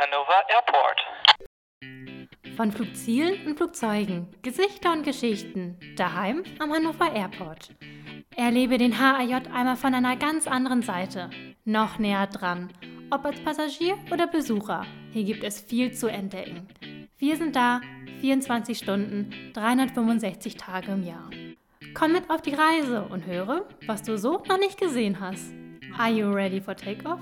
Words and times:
Hannover 0.00 0.42
Airport. 0.48 0.98
Von 2.56 2.72
Flugzielen 2.72 3.46
und 3.46 3.58
Flugzeugen, 3.58 4.34
Gesichter 4.40 4.92
und 4.92 5.02
Geschichten, 5.02 5.78
daheim 5.94 6.42
am 6.58 6.72
Hannover 6.72 7.12
Airport. 7.12 7.74
Erlebe 8.34 8.78
den 8.78 8.98
HAJ 8.98 9.50
einmal 9.52 9.76
von 9.76 9.92
einer 9.92 10.16
ganz 10.16 10.46
anderen 10.46 10.80
Seite, 10.80 11.28
noch 11.66 11.98
näher 11.98 12.28
dran, 12.28 12.72
ob 13.10 13.26
als 13.26 13.44
Passagier 13.44 13.98
oder 14.10 14.26
Besucher. 14.26 14.86
Hier 15.12 15.24
gibt 15.24 15.44
es 15.44 15.60
viel 15.60 15.92
zu 15.92 16.06
entdecken. 16.06 16.66
Wir 17.18 17.36
sind 17.36 17.54
da 17.54 17.82
24 18.22 18.78
Stunden, 18.78 19.52
365 19.52 20.56
Tage 20.56 20.92
im 20.92 21.02
Jahr. 21.02 21.28
Komm 21.92 22.12
mit 22.12 22.30
auf 22.30 22.40
die 22.40 22.54
Reise 22.54 23.02
und 23.02 23.26
höre, 23.26 23.66
was 23.86 24.02
du 24.02 24.16
so 24.16 24.42
noch 24.48 24.58
nicht 24.58 24.80
gesehen 24.80 25.20
hast. 25.20 25.52
Are 25.98 26.10
you 26.10 26.32
ready 26.32 26.58
for 26.62 26.74
takeoff? 26.74 27.20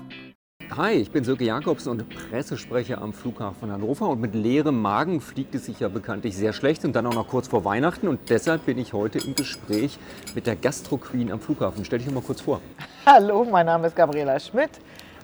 Hi, 0.77 0.91
ich 0.93 1.09
bin 1.09 1.23
Sönke 1.23 1.45
Jakobsen 1.45 1.89
und 1.89 2.07
Pressesprecher 2.07 3.01
am 3.01 3.11
Flughafen 3.11 3.71
Hannover. 3.71 4.07
Und 4.07 4.21
mit 4.21 4.35
leerem 4.35 4.79
Magen 4.79 5.19
fliegt 5.19 5.55
es 5.55 5.65
sich 5.65 5.79
ja 5.79 5.87
bekanntlich 5.87 6.37
sehr 6.37 6.53
schlecht 6.53 6.85
und 6.85 6.95
dann 6.95 7.07
auch 7.07 7.15
noch 7.15 7.27
kurz 7.27 7.47
vor 7.47 7.65
Weihnachten. 7.65 8.07
Und 8.07 8.29
deshalb 8.29 8.67
bin 8.67 8.77
ich 8.77 8.93
heute 8.93 9.17
im 9.17 9.33
Gespräch 9.33 9.97
mit 10.35 10.45
der 10.45 10.55
Gastro-Queen 10.55 11.31
am 11.31 11.39
Flughafen. 11.39 11.83
Stell 11.85 11.97
dich 11.97 12.11
mal 12.11 12.21
kurz 12.21 12.41
vor. 12.41 12.61
Hallo, 13.03 13.47
mein 13.49 13.65
Name 13.65 13.87
ist 13.87 13.95
Gabriela 13.95 14.39
Schmidt. 14.39 14.69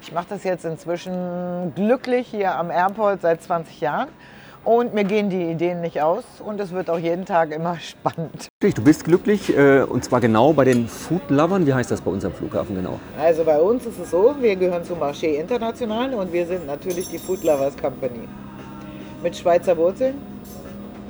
Ich 0.01 0.11
mache 0.11 0.25
das 0.29 0.43
jetzt 0.43 0.65
inzwischen 0.65 1.73
glücklich 1.75 2.27
hier 2.27 2.55
am 2.55 2.71
Airport 2.71 3.21
seit 3.21 3.43
20 3.43 3.81
Jahren. 3.81 4.09
Und 4.65 4.95
mir 4.95 5.03
gehen 5.03 5.29
die 5.29 5.43
Ideen 5.43 5.81
nicht 5.81 6.01
aus 6.01 6.23
und 6.43 6.59
es 6.59 6.71
wird 6.71 6.89
auch 6.89 6.97
jeden 6.97 7.23
Tag 7.23 7.51
immer 7.51 7.77
spannend. 7.79 8.47
Du 8.59 8.81
bist 8.81 9.05
glücklich 9.05 9.55
äh, 9.55 9.83
und 9.83 10.03
zwar 10.03 10.19
genau 10.19 10.53
bei 10.53 10.65
den 10.65 10.87
Food 10.87 11.29
Lovern. 11.29 11.67
Wie 11.67 11.73
heißt 11.73 11.91
das 11.91 12.01
bei 12.01 12.09
uns 12.09 12.25
am 12.25 12.33
Flughafen 12.33 12.75
genau? 12.75 12.99
Also 13.19 13.43
bei 13.43 13.61
uns 13.61 13.85
ist 13.85 13.99
es 13.99 14.09
so, 14.09 14.35
wir 14.39 14.55
gehören 14.55 14.83
zum 14.83 14.99
Marché 14.99 15.35
International 15.35 16.15
und 16.15 16.33
wir 16.33 16.47
sind 16.47 16.65
natürlich 16.65 17.07
die 17.09 17.19
Food 17.19 17.43
Lovers 17.43 17.77
Company. 17.77 18.27
Mit 19.21 19.37
Schweizer 19.37 19.77
Wurzeln 19.77 20.15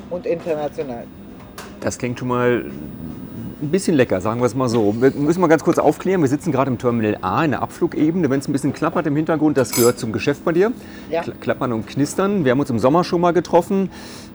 und 0.10 0.26
international. 0.26 1.06
Das 1.80 1.98
klingt 1.98 2.20
schon 2.20 2.28
mal 2.28 2.66
ein 3.66 3.72
bisschen 3.72 3.96
lecker, 3.96 4.22
sagen 4.22 4.40
wir 4.40 4.46
es 4.46 4.56
mal 4.56 4.70
so. 4.70 4.96
Wir 5.02 5.12
müssen 5.12 5.42
mal 5.42 5.48
ganz 5.48 5.64
kurz 5.64 5.78
aufklären. 5.78 6.22
Wir 6.22 6.28
sitzen 6.30 6.52
gerade 6.52 6.70
im 6.70 6.78
Terminal 6.78 7.18
A 7.22 7.44
in 7.44 7.52
der 7.52 7.62
Abflugebene. 7.62 8.30
Wenn 8.30 8.40
es 8.40 8.48
ein 8.48 8.54
bisschen 8.54 8.74
klappert 8.74 9.08
im 9.08 9.16
Hintergrund, 9.16 9.58
das 9.58 9.72
gehört 9.72 10.00
zum 10.00 10.12
Geschäft 10.12 10.46
bei 10.46 10.52
dir. 10.52 10.72
Ja. 11.10 11.24
Klappern 11.42 11.74
und 11.74 11.88
knistern. 11.88 12.46
Wir 12.46 12.52
haben 12.52 12.60
uns 12.60 12.70
im 12.70 12.80
Sommer 12.80 13.04
schon 13.04 13.22
mal 13.22 13.32
getroffen. 13.32 13.90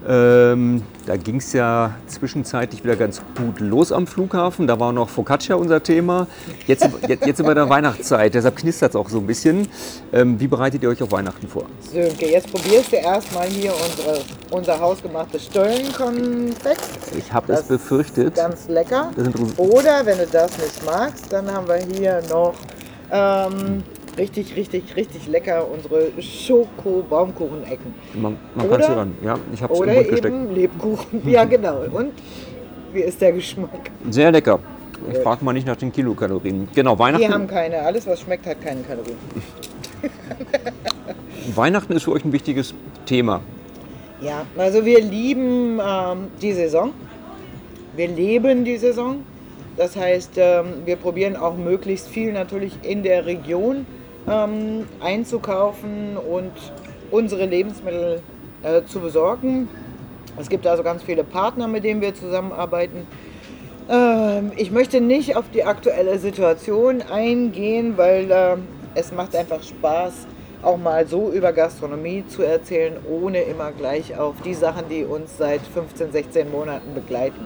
Ähm, 0.08 0.82
da 1.06 1.16
ging 1.16 1.36
es 1.36 1.52
ja 1.52 1.94
zwischenzeitlich 2.06 2.82
wieder 2.84 2.96
ganz 2.96 3.20
gut 3.36 3.60
los 3.60 3.92
am 3.92 4.06
Flughafen. 4.06 4.66
Da 4.66 4.80
war 4.80 4.92
noch 4.92 5.08
Focaccia 5.08 5.56
unser 5.56 5.82
Thema. 5.82 6.26
Jetzt, 6.66 6.88
jetzt, 7.08 7.26
jetzt 7.26 7.36
sind 7.36 7.46
wir 7.46 7.52
in 7.52 7.56
der 7.56 7.68
Weihnachtszeit, 7.68 8.34
deshalb 8.34 8.56
knistert 8.56 8.90
es 8.90 8.96
auch 8.96 9.08
so 9.08 9.18
ein 9.18 9.26
bisschen. 9.26 9.68
Ähm, 10.12 10.40
wie 10.40 10.46
bereitet 10.46 10.82
ihr 10.82 10.88
euch 10.88 11.02
auf 11.02 11.12
Weihnachten 11.12 11.46
vor? 11.48 11.66
Sönke, 11.92 12.30
jetzt 12.30 12.50
probierst 12.50 12.92
du 12.92 12.96
erstmal 12.96 13.46
hier 13.48 13.72
unsere, 13.72 14.20
unser 14.50 14.80
hausgemachtes 14.80 15.44
Stollenkonfekt. 15.46 16.88
Ich 17.16 17.32
habe 17.32 17.52
es 17.52 17.62
befürchtet. 17.64 18.34
Ganz 18.34 18.68
lecker. 18.68 19.10
Oder 19.58 20.06
wenn 20.06 20.18
du 20.18 20.26
das 20.26 20.56
nicht 20.58 20.84
magst, 20.84 21.32
dann 21.32 21.50
haben 21.50 21.68
wir 21.68 21.76
hier 21.76 22.22
noch 22.30 22.54
ähm, 23.10 23.82
richtig, 24.18 24.56
richtig, 24.56 24.96
richtig 24.96 25.26
lecker 25.28 25.66
unsere 25.70 26.10
Schoko-Baumkuchenecken. 26.20 27.94
Man, 28.14 28.36
man 28.54 28.70
kann 28.70 28.80
es 28.80 28.86
Oder- 28.86 28.96
hören. 28.96 29.14
Ja, 29.24 29.38
ich 29.52 29.62
habe 29.62 29.72
es 29.72 29.78
im 29.80 29.84
Oder 29.84 29.94
gesteckt. 30.04 30.24
eben 30.26 30.54
Lebkuchen. 30.54 31.22
Ja, 31.30 31.44
genau. 31.44 31.82
Und 31.92 32.12
wie 32.92 33.00
ist 33.00 33.20
der 33.20 33.32
Geschmack? 33.32 33.90
Sehr 34.10 34.32
lecker. 34.32 34.58
Ich 35.10 35.18
frage 35.18 35.44
mal 35.44 35.52
nicht 35.52 35.66
nach 35.66 35.76
den 35.76 35.90
Kilokalorien. 35.92 36.68
Genau, 36.74 36.98
Weihnachten. 36.98 37.26
Wir 37.26 37.32
haben 37.32 37.46
keine. 37.46 37.78
Alles, 37.80 38.06
was 38.06 38.20
schmeckt, 38.20 38.46
hat 38.46 38.60
keine 38.60 38.82
Kalorien. 38.82 39.16
Weihnachten 41.54 41.92
ist 41.94 42.04
für 42.04 42.12
euch 42.12 42.24
ein 42.24 42.32
wichtiges 42.32 42.74
Thema. 43.06 43.40
Ja, 44.20 44.44
also 44.58 44.84
wir 44.84 45.00
lieben 45.00 45.80
ähm, 45.82 46.26
die 46.42 46.52
Saison. 46.52 46.92
Wir 47.96 48.08
leben 48.08 48.64
die 48.64 48.76
Saison. 48.76 49.24
Das 49.76 49.96
heißt, 49.96 50.32
ähm, 50.36 50.66
wir 50.84 50.96
probieren 50.96 51.36
auch 51.36 51.56
möglichst 51.56 52.08
viel 52.08 52.32
natürlich 52.32 52.74
in 52.82 53.02
der 53.02 53.24
Region 53.24 53.86
ähm, 54.28 54.86
einzukaufen 55.00 56.16
und 56.16 56.52
unsere 57.10 57.46
Lebensmittel 57.46 58.22
äh, 58.62 58.82
zu 58.84 59.00
besorgen. 59.00 59.68
Es 60.36 60.48
gibt 60.48 60.66
also 60.66 60.82
ganz 60.82 61.02
viele 61.02 61.24
Partner, 61.24 61.68
mit 61.68 61.84
denen 61.84 62.00
wir 62.00 62.14
zusammenarbeiten. 62.14 63.06
Ähm, 63.88 64.52
ich 64.56 64.70
möchte 64.70 65.00
nicht 65.00 65.36
auf 65.36 65.50
die 65.52 65.64
aktuelle 65.64 66.18
Situation 66.18 67.02
eingehen, 67.02 67.96
weil 67.96 68.30
äh, 68.30 68.56
es 68.94 69.12
macht 69.12 69.34
einfach 69.34 69.62
Spaß, 69.62 70.26
auch 70.62 70.76
mal 70.76 71.06
so 71.06 71.30
über 71.30 71.52
Gastronomie 71.52 72.24
zu 72.28 72.42
erzählen, 72.42 72.94
ohne 73.10 73.42
immer 73.42 73.72
gleich 73.72 74.16
auf 74.16 74.34
die 74.44 74.54
Sachen, 74.54 74.88
die 74.88 75.04
uns 75.04 75.36
seit 75.38 75.60
15, 75.62 76.12
16 76.12 76.50
Monaten 76.50 76.94
begleiten. 76.94 77.40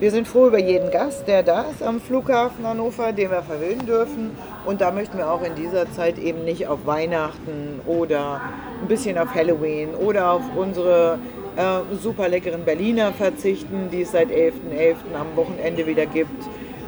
Wir 0.00 0.12
sind 0.12 0.28
froh 0.28 0.46
über 0.46 0.60
jeden 0.60 0.92
Gast, 0.92 1.26
der 1.26 1.42
da 1.42 1.62
ist 1.62 1.82
am 1.82 2.00
Flughafen 2.00 2.64
Hannover, 2.64 3.10
den 3.10 3.32
wir 3.32 3.42
verwöhnen 3.42 3.84
dürfen. 3.84 4.30
Und 4.64 4.80
da 4.80 4.92
möchten 4.92 5.18
wir 5.18 5.28
auch 5.28 5.42
in 5.42 5.56
dieser 5.56 5.90
Zeit 5.90 6.18
eben 6.18 6.44
nicht 6.44 6.68
auf 6.68 6.86
Weihnachten 6.86 7.80
oder 7.84 8.40
ein 8.80 8.86
bisschen 8.86 9.18
auf 9.18 9.34
Halloween 9.34 9.96
oder 9.96 10.30
auf 10.30 10.42
unsere 10.54 11.18
äh, 11.56 11.96
super 11.96 12.28
leckeren 12.28 12.64
Berliner 12.64 13.12
verzichten, 13.12 13.88
die 13.90 14.02
es 14.02 14.12
seit 14.12 14.28
11.11. 14.28 14.94
am 15.18 15.34
Wochenende 15.34 15.84
wieder 15.84 16.06
gibt. 16.06 16.44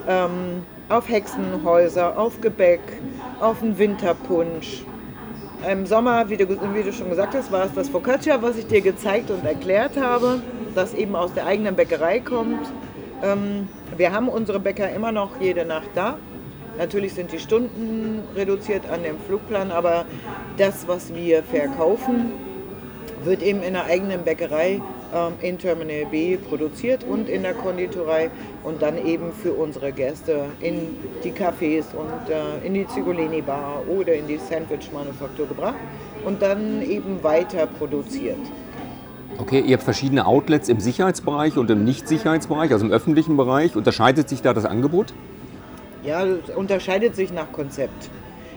Ähm, 0.06 0.62
auf 0.88 1.08
Hexenhäuser, 1.08 2.16
auf 2.16 2.40
Gebäck, 2.40 2.80
auf 3.40 3.60
einen 3.60 3.76
Winterpunsch. 3.76 4.84
Im 5.68 5.84
Sommer, 5.84 6.28
wie 6.28 6.36
du, 6.36 6.48
wie 6.48 6.82
du 6.84 6.92
schon 6.92 7.10
gesagt 7.10 7.34
hast, 7.34 7.50
war 7.50 7.64
es 7.64 7.74
das 7.74 7.88
Focaccia, 7.88 8.40
was 8.40 8.56
ich 8.56 8.68
dir 8.68 8.82
gezeigt 8.82 9.32
und 9.32 9.44
erklärt 9.44 9.96
habe, 10.00 10.40
das 10.76 10.94
eben 10.94 11.16
aus 11.16 11.34
der 11.34 11.46
eigenen 11.46 11.74
Bäckerei 11.74 12.20
kommt. 12.20 12.68
Ähm, 13.22 13.68
wir 13.96 14.12
haben 14.12 14.28
unsere 14.28 14.60
Bäcker 14.60 14.90
immer 14.90 15.12
noch 15.12 15.40
jede 15.40 15.64
Nacht 15.64 15.90
da. 15.94 16.16
Natürlich 16.78 17.14
sind 17.14 17.32
die 17.32 17.38
Stunden 17.38 18.22
reduziert 18.34 18.88
an 18.90 19.02
dem 19.02 19.18
Flugplan, 19.26 19.70
aber 19.70 20.06
das, 20.56 20.88
was 20.88 21.14
wir 21.14 21.42
verkaufen, 21.42 22.32
wird 23.24 23.42
eben 23.42 23.62
in 23.62 23.74
der 23.74 23.84
eigenen 23.84 24.22
Bäckerei 24.22 24.80
ähm, 25.14 25.32
in 25.42 25.58
Terminal 25.58 26.06
B 26.06 26.38
produziert 26.38 27.04
und 27.04 27.28
in 27.28 27.42
der 27.42 27.52
Konditorei 27.52 28.30
und 28.62 28.80
dann 28.80 29.04
eben 29.04 29.32
für 29.32 29.52
unsere 29.52 29.92
Gäste 29.92 30.46
in 30.60 30.96
die 31.22 31.32
Cafés 31.32 31.84
und 31.94 32.30
äh, 32.30 32.66
in 32.66 32.72
die 32.72 32.86
Zigolini 32.86 33.42
Bar 33.42 33.82
oder 33.88 34.14
in 34.14 34.26
die 34.26 34.38
Sandwich 34.38 34.90
Manufaktur 34.92 35.46
gebracht 35.46 35.76
und 36.24 36.40
dann 36.40 36.80
eben 36.82 37.22
weiter 37.22 37.66
produziert. 37.66 38.38
Okay, 39.38 39.60
ihr 39.60 39.74
habt 39.74 39.84
verschiedene 39.84 40.26
Outlets 40.26 40.68
im 40.68 40.80
Sicherheitsbereich 40.80 41.56
und 41.56 41.70
im 41.70 41.84
Nicht-Sicherheitsbereich, 41.84 42.72
also 42.72 42.84
im 42.84 42.92
öffentlichen 42.92 43.36
Bereich. 43.36 43.76
Unterscheidet 43.76 44.28
sich 44.28 44.42
da 44.42 44.52
das 44.52 44.64
Angebot? 44.64 45.14
Ja, 46.02 46.24
das 46.24 46.56
unterscheidet 46.56 47.14
sich 47.14 47.32
nach 47.32 47.50
Konzept 47.52 48.10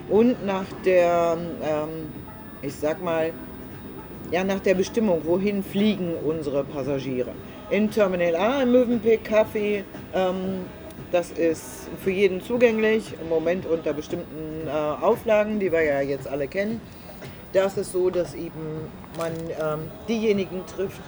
und 0.10 0.46
nach 0.46 0.66
der, 0.86 1.38
ähm, 1.62 1.90
ich 2.62 2.76
sag 2.76 3.04
mal, 3.04 3.32
ja, 4.32 4.44
nach 4.44 4.60
der 4.60 4.76
Bestimmung, 4.76 5.22
wohin 5.26 5.64
fliegen 5.64 6.14
unsere 6.26 6.64
Passagiere. 6.64 7.32
In 7.70 7.92
Terminal 7.92 8.36
A 8.36 8.64
im 8.64 8.72
Mövenpick 8.72 9.30
Café, 9.30 9.84
ähm, 10.14 10.66
das 11.12 11.32
ist 11.32 11.90
für 12.04 12.12
jeden 12.12 12.42
zugänglich, 12.42 13.14
im 13.22 13.30
Moment 13.30 13.66
unter 13.66 13.94
bestimmten 13.94 14.68
äh, 14.68 14.72
Auflagen, 14.72 15.60
die 15.60 15.72
wir 15.72 15.84
ja 15.84 16.02
jetzt 16.02 16.28
alle 16.28 16.48
kennen. 16.48 16.82
Da 17.54 17.66
ist 17.66 17.92
so, 17.92 18.10
dass 18.10 18.34
eben 18.34 18.90
man 19.18 19.34
ähm, 19.62 19.92
diejenigen 20.10 20.66
trifft, 20.66 21.02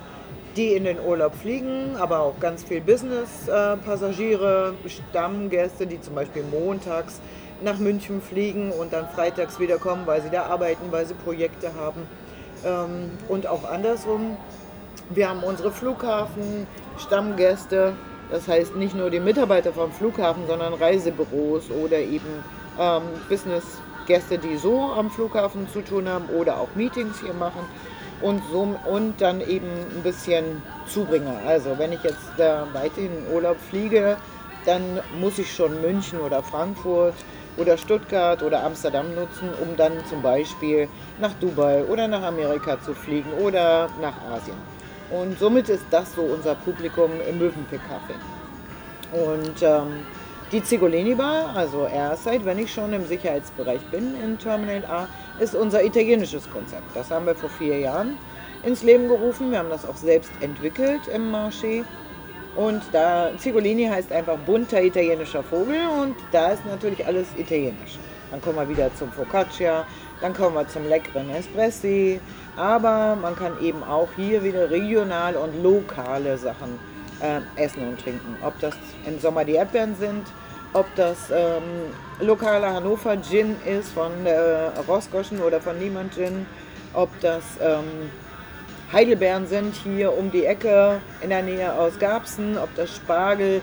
die 0.55 0.73
in 0.73 0.83
den 0.85 0.99
Urlaub 0.99 1.33
fliegen, 1.35 1.95
aber 1.97 2.19
auch 2.19 2.39
ganz 2.39 2.63
viel 2.63 2.81
Business-Passagiere, 2.81 4.75
Stammgäste, 4.87 5.87
die 5.87 5.99
zum 5.99 6.13
Beispiel 6.15 6.43
montags 6.43 7.19
nach 7.61 7.77
München 7.79 8.21
fliegen 8.21 8.71
und 8.71 8.93
dann 8.93 9.09
freitags 9.09 9.59
wiederkommen, 9.59 10.03
weil 10.05 10.21
sie 10.21 10.29
da 10.29 10.43
arbeiten, 10.43 10.91
weil 10.91 11.07
sie 11.07 11.15
Projekte 11.15 11.73
haben. 11.73 12.03
Ähm, 12.63 13.09
und 13.27 13.47
auch 13.47 13.67
andersrum. 13.69 14.37
Wir 15.09 15.27
haben 15.29 15.43
unsere 15.43 15.71
Flughafen-Stammgäste, 15.71 17.93
das 18.31 18.47
heißt 18.47 18.75
nicht 18.75 18.95
nur 18.95 19.11
die 19.11 19.19
Mitarbeiter 19.19 19.73
vom 19.73 19.91
Flughafen, 19.91 20.47
sondern 20.47 20.73
Reisebüros 20.73 21.69
oder 21.69 21.99
eben 21.99 22.43
ähm, 22.79 23.03
Businessgäste, 24.05 24.37
die 24.37 24.57
so 24.57 24.91
am 24.93 25.09
Flughafen 25.09 25.67
zu 25.69 25.81
tun 25.81 26.07
haben 26.07 26.27
oder 26.29 26.59
auch 26.59 26.69
Meetings 26.75 27.19
hier 27.21 27.33
machen 27.33 27.61
und, 28.21 28.41
so, 28.51 28.75
und 28.85 29.19
dann 29.19 29.41
eben 29.41 29.67
ein 29.67 30.03
bisschen 30.03 30.61
Zubringer. 30.87 31.39
Also 31.45 31.77
wenn 31.77 31.91
ich 31.91 32.03
jetzt 32.03 32.25
da 32.37 32.67
weiterhin 32.73 33.11
in 33.17 33.33
Urlaub 33.33 33.57
fliege, 33.69 34.17
dann 34.65 34.99
muss 35.19 35.37
ich 35.37 35.53
schon 35.53 35.81
München 35.81 36.19
oder 36.19 36.41
Frankfurt 36.41 37.13
oder 37.57 37.77
Stuttgart 37.77 38.41
oder 38.43 38.63
Amsterdam 38.63 39.13
nutzen, 39.15 39.49
um 39.61 39.75
dann 39.77 39.93
zum 40.09 40.21
Beispiel 40.21 40.87
nach 41.19 41.33
Dubai 41.39 41.83
oder 41.85 42.07
nach 42.07 42.23
Amerika 42.23 42.81
zu 42.81 42.93
fliegen 42.93 43.31
oder 43.41 43.89
nach 44.01 44.15
Asien. 44.33 44.57
Und 45.11 45.37
somit 45.37 45.69
ist 45.69 45.85
das 45.91 46.13
so 46.15 46.21
unser 46.21 46.55
Publikum 46.55 47.11
im 47.29 47.37
Mövenpick 47.37 47.81
Café. 47.81 48.15
Und 49.13 49.61
ähm, 49.61 50.03
Die 50.51 50.63
Zigolini 50.63 51.15
Bar, 51.15 51.55
also 51.55 51.87
Airside, 51.87 52.45
wenn 52.45 52.59
ich 52.59 52.71
schon 52.71 52.93
im 52.93 53.07
Sicherheitsbereich 53.07 53.81
bin 53.89 54.13
in 54.23 54.37
Terminal 54.37 54.85
A, 54.85 55.07
ist 55.39 55.55
unser 55.55 55.83
italienisches 55.83 56.47
Konzept. 56.51 56.83
Das 56.95 57.09
haben 57.09 57.25
wir 57.25 57.33
vor 57.33 57.49
vier 57.49 57.79
Jahren 57.79 58.15
ins 58.63 58.83
Leben 58.83 59.07
gerufen. 59.07 59.49
Wir 59.49 59.57
haben 59.57 59.71
das 59.71 59.87
auch 59.89 59.95
selbst 59.95 60.29
entwickelt 60.41 61.07
im 61.11 61.33
Marché. 61.33 61.83
Und 62.55 62.83
da 62.91 63.31
Zigolini 63.39 63.87
heißt 63.87 64.11
einfach 64.11 64.37
bunter 64.37 64.83
italienischer 64.83 65.41
Vogel 65.41 65.79
und 65.99 66.15
da 66.31 66.51
ist 66.51 66.63
natürlich 66.67 67.03
alles 67.05 67.27
italienisch. 67.35 67.97
Dann 68.29 68.39
kommen 68.39 68.57
wir 68.57 68.69
wieder 68.69 68.93
zum 68.95 69.11
Focaccia, 69.11 69.85
dann 70.21 70.33
kommen 70.33 70.55
wir 70.55 70.67
zum 70.67 70.87
leckeren 70.87 71.31
Espressi. 71.31 72.19
Aber 72.55 73.17
man 73.19 73.35
kann 73.35 73.59
eben 73.61 73.83
auch 73.83 74.09
hier 74.15 74.43
wieder 74.43 74.69
regional 74.69 75.35
und 75.37 75.63
lokale 75.63 76.37
Sachen 76.37 76.79
äh, 77.21 77.41
essen 77.61 77.87
und 77.87 77.99
trinken. 77.99 78.37
Ob 78.41 78.59
das 78.59 78.75
im 79.05 79.19
Sommer 79.19 79.45
die 79.45 79.53
Erdbeeren 79.53 79.95
sind, 79.95 80.25
ob 80.73 80.93
das 80.95 81.29
ähm, 81.31 81.63
lokaler 82.19 82.73
Hannover 82.73 83.17
Gin 83.21 83.55
ist 83.65 83.93
von 83.93 84.25
äh, 84.25 84.67
Roskoschen 84.87 85.41
oder 85.41 85.61
von 85.61 85.79
Niemand 85.79 86.13
Gin, 86.15 86.45
ob 86.93 87.09
das 87.21 87.43
ähm, 87.61 88.11
Heidelbeeren 88.91 89.47
sind 89.47 89.75
hier 89.75 90.15
um 90.15 90.31
die 90.31 90.45
Ecke 90.45 91.01
in 91.21 91.29
der 91.29 91.43
Nähe 91.43 91.73
aus 91.73 91.97
Garbsen, 91.97 92.57
ob 92.57 92.73
das 92.75 92.95
Spargel 92.95 93.61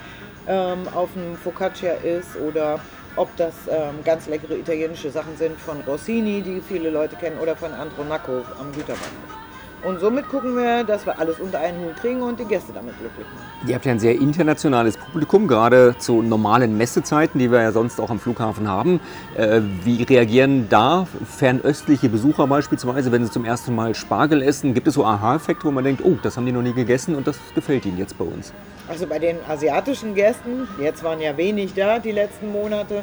ähm, 0.48 0.88
auf 0.94 1.12
dem 1.12 1.36
Focaccia 1.36 1.92
ist 1.92 2.36
oder 2.36 2.80
ob 3.16 3.34
das 3.36 3.54
ähm, 3.70 4.02
ganz 4.04 4.26
leckere 4.26 4.56
italienische 4.56 5.10
Sachen 5.10 5.36
sind 5.36 5.60
von 5.60 5.80
Rossini, 5.82 6.42
die 6.42 6.60
viele 6.60 6.90
Leute 6.90 7.16
kennen, 7.16 7.38
oder 7.38 7.54
von 7.54 7.72
Andronaco 7.72 8.42
am 8.58 8.72
Güterbahnhof. 8.72 9.41
Und 9.84 9.98
somit 9.98 10.28
gucken 10.28 10.56
wir, 10.56 10.84
dass 10.84 11.06
wir 11.06 11.18
alles 11.18 11.40
unter 11.40 11.58
einen 11.58 11.84
Hut 11.84 11.96
kriegen 11.96 12.22
und 12.22 12.38
die 12.38 12.44
Gäste 12.44 12.72
damit 12.72 12.96
glücklich 13.00 13.26
machen. 13.34 13.68
Ihr 13.68 13.74
habt 13.74 13.84
ja 13.84 13.90
ein 13.90 13.98
sehr 13.98 14.14
internationales 14.14 14.96
Publikum, 14.96 15.48
gerade 15.48 15.96
zu 15.98 16.22
normalen 16.22 16.76
Messezeiten, 16.76 17.40
die 17.40 17.50
wir 17.50 17.62
ja 17.62 17.72
sonst 17.72 18.00
auch 18.00 18.10
am 18.10 18.20
Flughafen 18.20 18.68
haben. 18.68 19.00
Äh, 19.36 19.60
wie 19.82 20.04
reagieren 20.04 20.68
da 20.68 21.08
fernöstliche 21.28 22.08
Besucher 22.08 22.46
beispielsweise, 22.46 23.10
wenn 23.10 23.24
sie 23.24 23.30
zum 23.32 23.44
ersten 23.44 23.74
Mal 23.74 23.96
Spargel 23.96 24.42
essen? 24.42 24.72
Gibt 24.72 24.86
es 24.86 24.94
so 24.94 25.04
Aha-Effekte, 25.04 25.64
wo 25.64 25.72
man 25.72 25.82
denkt, 25.82 26.04
oh, 26.04 26.16
das 26.22 26.36
haben 26.36 26.46
die 26.46 26.52
noch 26.52 26.62
nie 26.62 26.74
gegessen 26.74 27.16
und 27.16 27.26
das 27.26 27.36
gefällt 27.54 27.84
ihnen 27.84 27.98
jetzt 27.98 28.16
bei 28.16 28.24
uns? 28.24 28.52
Also 28.88 29.08
bei 29.08 29.18
den 29.18 29.36
asiatischen 29.48 30.14
Gästen, 30.14 30.68
jetzt 30.80 31.02
waren 31.02 31.20
ja 31.20 31.36
wenig 31.36 31.74
da 31.74 31.98
die 31.98 32.12
letzten 32.12 32.52
Monate, 32.52 33.02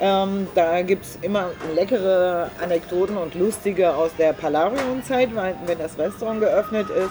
ähm, 0.00 0.46
da 0.54 0.80
gibt 0.80 1.04
es 1.04 1.18
immer 1.20 1.50
leckere 1.74 2.50
Anekdoten 2.62 3.16
und 3.18 3.34
lustige 3.34 3.94
aus 3.94 4.10
der 4.18 4.32
Palarion-Zeit, 4.32 5.28
wenn 5.34 5.78
das 5.78 5.98
Restaurant 5.98 6.40
geöffnet 6.40 6.88
ist. 6.88 7.10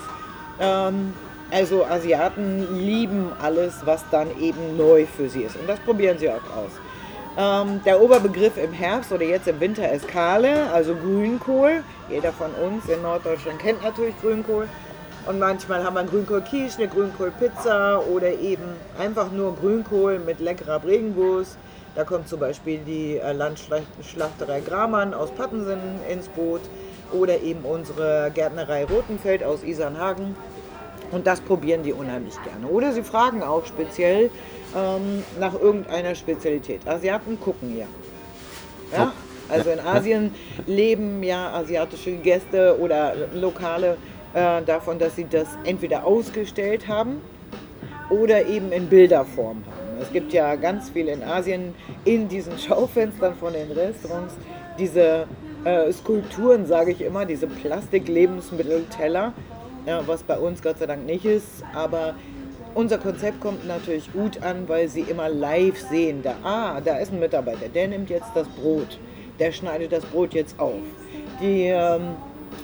Ähm, 0.60 1.14
also 1.52 1.86
Asiaten 1.86 2.80
lieben 2.80 3.32
alles, 3.42 3.86
was 3.86 4.04
dann 4.12 4.28
eben 4.40 4.78
neu 4.78 5.06
für 5.06 5.30
sie 5.30 5.44
ist. 5.44 5.56
Und 5.56 5.68
das 5.68 5.80
probieren 5.80 6.18
sie 6.18 6.30
auch 6.30 6.36
aus. 6.36 6.72
Ähm, 7.38 7.82
der 7.86 8.02
Oberbegriff 8.02 8.58
im 8.58 8.74
Herbst 8.74 9.12
oder 9.12 9.24
jetzt 9.24 9.48
im 9.48 9.60
Winter 9.60 9.92
ist 9.92 10.08
Kahle, 10.08 10.72
also 10.74 10.96
Grünkohl. 10.96 11.84
Jeder 12.10 12.34
von 12.34 12.52
uns 12.56 12.90
in 12.90 13.02
Norddeutschland 13.02 13.60
kennt 13.60 13.84
natürlich 13.84 14.20
Grünkohl. 14.20 14.68
Und 15.28 15.38
manchmal 15.38 15.84
haben 15.84 15.96
wir 15.96 16.04
Grünkohl-Quiche, 16.06 16.80
eine 16.80 16.88
Grünkohl-Pizza 16.88 18.02
oder 18.08 18.34
eben 18.40 18.64
einfach 18.98 19.32
nur 19.32 19.56
Grünkohl 19.56 20.18
mit 20.18 20.40
leckerer 20.40 20.80
Bregenwurst 20.80 21.58
da 21.96 22.04
kommt 22.04 22.28
zum 22.28 22.40
Beispiel 22.40 22.80
die 22.86 23.18
äh, 23.18 23.32
Landschlachterei 23.32 24.62
Gramann 24.62 25.14
aus 25.14 25.32
Pattensen 25.32 25.80
ins 26.10 26.28
Boot 26.28 26.62
oder 27.12 27.42
eben 27.42 27.62
unsere 27.64 28.32
Gärtnerei 28.34 28.86
Rotenfeld 28.86 29.44
aus 29.44 29.64
Isernhagen. 29.64 30.36
Und 31.12 31.26
das 31.26 31.42
probieren 31.42 31.82
die 31.82 31.92
unheimlich 31.92 32.36
gerne. 32.44 32.68
Oder 32.68 32.94
sie 32.94 33.02
fragen 33.02 33.42
auch 33.42 33.66
speziell 33.66 34.30
ähm, 34.76 35.24
nach 35.40 35.60
irgendeiner 35.60 36.14
Spezialität. 36.14 36.88
Asiaten 36.88 37.40
gucken 37.40 37.78
ja. 37.78 37.88
ja? 38.96 39.12
Also 39.50 39.72
in 39.72 39.80
Asien 39.80 40.36
leben 40.68 41.24
ja 41.24 41.52
asiatische 41.54 42.12
Gäste 42.12 42.80
oder 42.80 43.16
Lokale 43.34 43.98
äh, 44.36 44.62
davon, 44.62 45.00
dass 45.00 45.16
sie 45.16 45.26
das 45.28 45.48
entweder 45.64 46.06
ausgestellt 46.06 46.88
haben 46.88 47.22
oder 48.12 48.46
eben 48.46 48.72
in 48.72 48.88
Bilderform 48.88 49.64
haben. 49.66 49.79
Es 50.02 50.12
gibt 50.12 50.34
ja 50.34 50.56
ganz 50.56 50.90
viel 50.90 51.08
in 51.08 51.24
Asien 51.24 51.76
in 52.06 52.28
diesen 52.28 52.58
Schaufenstern 52.58 53.36
von 53.36 53.54
den 53.54 53.72
Restaurants 53.72 54.36
diese 54.78 55.26
äh, 55.66 55.92
Skulpturen, 55.92 56.66
sage 56.66 56.92
ich 56.92 57.02
immer, 57.02 57.26
diese 57.26 57.48
Plastik-Lebensmittelteller, 57.48 59.34
ja, 59.86 60.02
was 60.08 60.24
bei 60.24 60.38
uns 60.38 60.62
Gott 60.62 60.80
sei 60.80 60.86
Dank 60.86 61.06
nicht 61.06 61.26
ist, 61.26 61.64
aber 61.74 62.16
unser 62.76 62.98
Konzept 62.98 63.42
kommt 63.42 63.68
natürlich 63.68 64.12
gut 64.14 64.42
an, 64.42 64.70
weil 64.70 64.88
sie 64.88 65.02
immer 65.02 65.28
live 65.28 65.78
sehen, 65.78 66.22
da, 66.24 66.36
ah, 66.44 66.82
da 66.82 66.98
ist 66.98 67.12
ein 67.12 67.20
Mitarbeiter, 67.20 67.68
der 67.68 67.88
nimmt 67.88 68.10
jetzt 68.10 68.30
das 68.36 68.48
Brot, 68.48 69.00
der 69.40 69.52
schneidet 69.52 69.92
das 69.92 70.06
Brot 70.06 70.34
jetzt 70.34 70.60
auf. 70.60 70.82
Die, 71.42 71.66
ähm, 71.66 72.16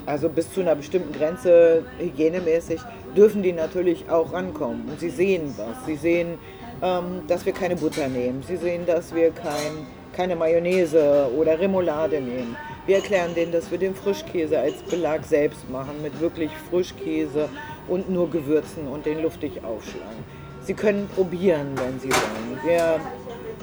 also 0.06 0.30
bis 0.30 0.52
zu 0.54 0.62
einer 0.62 0.76
bestimmten 0.76 1.14
Grenze 1.14 1.84
hygienemäßig 1.98 2.80
dürfen 3.16 3.44
die 3.44 3.54
natürlich 3.54 4.10
auch 4.10 4.34
rankommen 4.34 4.88
und 4.90 5.00
sie 5.00 5.10
sehen 5.10 5.54
was. 5.58 5.86
Sie 5.86 5.96
sehen, 5.96 6.38
ähm, 6.82 7.22
dass 7.28 7.46
wir 7.46 7.54
keine 7.54 7.76
Butter 7.76 8.08
nehmen. 8.08 8.44
Sie 8.48 8.58
sehen, 8.58 8.86
dass 8.86 9.14
wir 9.14 9.32
kein, 9.32 9.88
keine 10.14 10.36
Mayonnaise 10.36 11.30
oder 11.38 11.60
Remoulade 11.60 12.20
nehmen. 12.20 12.56
Wir 12.86 12.98
erklären 12.98 13.34
denen, 13.34 13.52
dass 13.52 13.72
wir 13.72 13.78
den 13.78 13.96
Frischkäse 13.96 14.60
als 14.60 14.76
Belag 14.84 15.26
selbst 15.26 15.70
machen, 15.70 16.02
mit 16.02 16.20
wirklich 16.20 16.52
Frischkäse 16.70 17.50
und 17.88 18.10
nur 18.10 18.30
Gewürzen 18.30 18.88
und 18.88 19.06
den 19.06 19.22
luftig 19.22 19.64
aufschlagen. 19.64 20.24
Sie 20.64 20.74
können 20.74 21.08
probieren, 21.16 21.74
wenn 21.76 22.00
Sie 22.00 22.10
wollen. 22.10 22.60
Wir, 22.64 23.00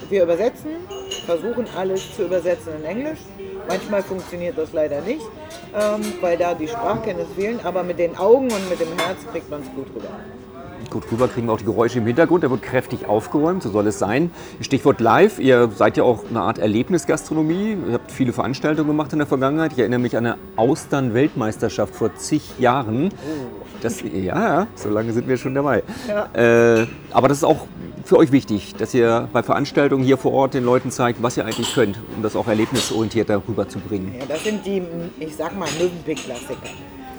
wir 0.09 0.23
übersetzen, 0.23 0.71
versuchen 1.27 1.67
alles 1.77 2.15
zu 2.15 2.25
übersetzen 2.25 2.73
in 2.81 2.85
Englisch. 2.85 3.19
Manchmal 3.69 4.03
funktioniert 4.03 4.59
das 4.59 4.73
leider 4.73 5.01
nicht, 5.01 5.27
ähm, 5.75 6.01
weil 6.21 6.37
da 6.37 6.55
die 6.55 6.69
Sprachkenntnisse 6.69 7.31
fehlen, 7.35 7.61
aber 7.63 7.83
mit 7.83 7.99
den 7.99 8.17
Augen 8.17 8.51
und 8.51 8.69
mit 8.69 8.81
dem 8.81 8.99
Herz 8.99 9.19
kriegt 9.31 9.51
man 9.51 9.63
es 9.63 9.69
gut 9.75 9.87
rüber 9.95 10.11
gut 10.93 11.11
rüber 11.11 11.29
kriegen 11.29 11.49
wir 11.49 11.53
auch 11.53 11.59
die 11.59 11.65
Geräusche 11.65 11.99
im 11.99 12.07
Hintergrund. 12.07 12.45
Da 12.45 12.51
wird 12.51 12.63
kräftig 12.63 13.07
aufgeräumt, 13.07 13.63
so 13.63 13.71
soll 13.71 13.87
es 13.87 13.99
sein. 13.99 14.31
Stichwort 14.61 15.01
live. 15.01 15.39
Ihr 15.39 15.71
seid 15.75 15.97
ja 15.97 16.05
auch 16.05 16.25
eine 16.29 16.41
Art 16.41 16.59
Erlebnisgastronomie. 16.59 17.77
Ihr 17.89 17.95
habt 17.95 18.11
viele 18.11 18.33
Veranstaltungen 18.33 18.89
gemacht 18.89 19.13
in 19.13 19.19
der 19.19 19.27
Vergangenheit. 19.27 19.73
Ich 19.73 19.79
erinnere 19.79 20.01
mich 20.01 20.17
an 20.17 20.27
eine 20.27 20.39
Austern-Weltmeisterschaft 20.57 21.95
vor 21.95 22.15
zig 22.15 22.59
Jahren. 22.59 23.11
Das, 23.81 24.01
ja, 24.03 24.11
ja, 24.13 24.67
so 24.77 24.91
lange 24.91 25.13
sind 25.13 25.27
wir 25.27 25.37
schon 25.37 25.55
dabei. 25.55 25.83
Ja. 26.07 26.81
Äh, 26.81 26.87
aber 27.11 27.27
das 27.27 27.39
ist 27.39 27.45
auch 27.45 27.67
für 28.05 28.17
euch 28.17 28.31
wichtig, 28.31 28.75
dass 28.77 28.95
ihr 28.95 29.29
bei 29.33 29.43
Veranstaltungen 29.43 30.05
hier 30.05 30.19
vor 30.19 30.33
Ort 30.33 30.55
den 30.55 30.65
Leuten 30.65 30.91
zeigt, 30.91 31.23
was 31.23 31.37
ihr 31.37 31.45
eigentlich 31.45 31.75
könnt, 31.75 31.99
um 32.17 32.23
das 32.23 32.37
auch 32.37 32.47
erlebnisorientierter 32.47 33.43
rüberzubringen. 33.49 34.15
Ja, 34.19 34.27
das 34.29 34.45
sind 34.45 34.65
die, 34.65 34.83
ich 35.19 35.35
sag 35.35 35.59
mal, 35.59 35.69
Mövenpick-Klassiker. 35.81 36.71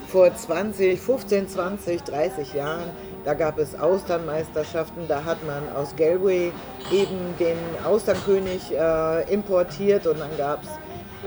Vor 0.08 0.34
20, 0.34 1.00
15, 1.00 1.50
20, 1.50 2.04
30 2.04 2.54
Jahren 2.54 2.84
da 3.26 3.34
gab 3.34 3.58
es 3.58 3.80
Austernmeisterschaften, 3.80 5.08
da 5.08 5.24
hat 5.24 5.38
man 5.46 5.64
aus 5.76 5.96
Galway 5.96 6.52
eben 6.92 7.36
den 7.40 7.58
Austernkönig 7.86 8.72
äh, 8.72 9.34
importiert 9.34 10.08
und 10.08 10.20
dann 10.20 10.36
gab 10.38 10.64
es 10.64 10.70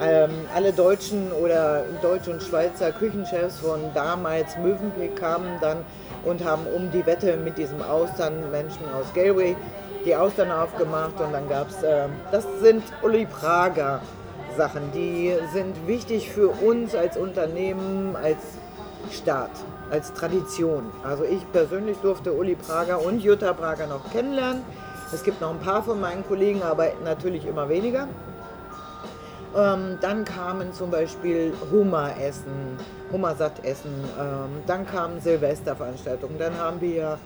ähm, 0.00 0.30
alle 0.54 0.72
deutschen 0.72 1.32
oder 1.32 1.84
deutsche 2.02 2.30
und 2.30 2.42
Schweizer 2.42 2.92
Küchenchefs 2.92 3.60
von 3.60 3.80
damals 3.94 4.56
Mövenpick 4.58 5.16
kamen 5.16 5.58
dann 5.60 5.78
und 6.24 6.44
haben 6.44 6.66
um 6.66 6.90
die 6.90 7.06
Wette 7.06 7.36
mit 7.38 7.56
diesem 7.56 7.80
Austernmenschen 7.80 8.86
aus 8.92 9.06
Galway 9.14 9.56
die 10.04 10.14
Austern 10.14 10.50
aufgemacht 10.50 11.18
und 11.20 11.32
dann 11.32 11.48
gab 11.48 11.70
es, 11.70 11.82
äh, 11.82 12.08
das 12.30 12.44
sind 12.60 12.82
Uli 13.02 13.26
Prager 13.26 14.02
Sachen, 14.56 14.92
die 14.92 15.34
sind 15.52 15.86
wichtig 15.86 16.30
für 16.30 16.48
uns 16.48 16.94
als 16.94 17.16
Unternehmen, 17.16 18.16
als 18.16 18.38
Staat 19.12 19.50
als 19.90 20.12
Tradition. 20.12 20.90
Also 21.02 21.24
ich 21.24 21.40
persönlich 21.52 21.96
durfte 21.98 22.32
Uli 22.32 22.54
Prager 22.54 23.00
und 23.00 23.20
Jutta 23.20 23.52
Prager 23.52 23.86
noch 23.86 24.10
kennenlernen. 24.10 24.62
Es 25.12 25.22
gibt 25.22 25.40
noch 25.40 25.50
ein 25.50 25.60
paar 25.60 25.82
von 25.82 26.00
meinen 26.00 26.26
Kollegen, 26.26 26.62
aber 26.62 26.88
natürlich 27.04 27.46
immer 27.46 27.68
weniger. 27.68 28.08
Ähm, 29.56 29.98
dann 30.00 30.24
kamen 30.24 30.72
zum 30.72 30.90
Beispiel 30.90 31.52
Hummeressen, 31.70 32.78
Hummersattessen. 33.12 33.92
Ähm, 34.18 34.62
dann 34.66 34.86
kamen 34.86 35.20
Silvesterveranstaltungen. 35.20 36.38
Dann 36.38 36.58
haben 36.58 36.80
wir 36.80 37.18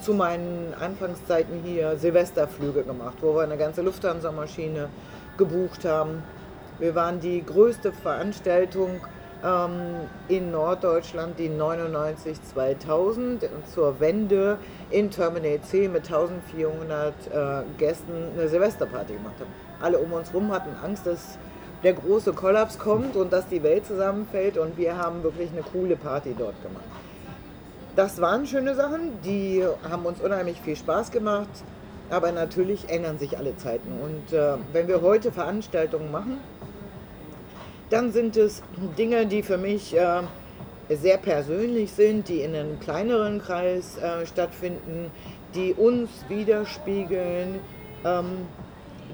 zu 0.00 0.14
meinen 0.14 0.74
Anfangszeiten 0.78 1.62
hier 1.64 1.96
Silvesterflüge 1.96 2.82
gemacht, 2.82 3.16
wo 3.20 3.34
wir 3.34 3.42
eine 3.42 3.56
ganze 3.56 3.82
Lufthansa-Maschine 3.82 4.88
gebucht 5.36 5.84
haben. 5.84 6.22
Wir 6.78 6.94
waren 6.94 7.20
die 7.20 7.44
größte 7.44 7.92
Veranstaltung 7.92 9.00
in 10.28 10.50
Norddeutschland 10.50 11.38
die 11.38 11.48
99 11.48 12.42
2000 12.42 13.48
zur 13.72 14.00
Wende 14.00 14.58
in 14.90 15.12
Terminal 15.12 15.60
C 15.62 15.86
mit 15.86 16.06
1400 16.06 17.12
äh, 17.12 17.62
Gästen 17.78 18.12
eine 18.36 18.48
Silvesterparty 18.48 19.12
gemacht 19.12 19.36
haben. 19.38 19.50
Alle 19.80 19.98
um 19.98 20.12
uns 20.12 20.32
herum 20.32 20.50
hatten 20.50 20.70
Angst, 20.84 21.06
dass 21.06 21.38
der 21.84 21.92
große 21.92 22.32
Kollaps 22.32 22.80
kommt 22.80 23.14
und 23.14 23.32
dass 23.32 23.46
die 23.46 23.62
Welt 23.62 23.86
zusammenfällt 23.86 24.58
und 24.58 24.76
wir 24.76 24.96
haben 24.96 25.22
wirklich 25.22 25.50
eine 25.52 25.62
coole 25.62 25.94
Party 25.94 26.34
dort 26.36 26.60
gemacht. 26.62 26.84
Das 27.94 28.20
waren 28.20 28.46
schöne 28.46 28.74
Sachen, 28.74 29.20
die 29.22 29.64
haben 29.88 30.04
uns 30.04 30.20
unheimlich 30.20 30.60
viel 30.60 30.76
Spaß 30.76 31.12
gemacht. 31.12 31.48
Aber 32.10 32.32
natürlich 32.32 32.88
ändern 32.88 33.18
sich 33.18 33.36
alle 33.36 33.54
Zeiten. 33.58 33.92
Und 34.00 34.32
äh, 34.32 34.54
wenn 34.72 34.88
wir 34.88 35.02
heute 35.02 35.30
Veranstaltungen 35.30 36.10
machen, 36.10 36.38
dann 37.90 38.12
sind 38.12 38.36
es 38.36 38.62
Dinge, 38.96 39.26
die 39.26 39.42
für 39.42 39.58
mich 39.58 39.96
äh, 39.96 40.22
sehr 40.88 41.18
persönlich 41.18 41.92
sind, 41.92 42.28
die 42.28 42.40
in 42.40 42.54
einem 42.54 42.80
kleineren 42.80 43.40
Kreis 43.40 43.98
äh, 43.98 44.26
stattfinden, 44.26 45.10
die 45.54 45.74
uns 45.74 46.10
widerspiegeln, 46.28 47.60
ähm, 48.04 48.46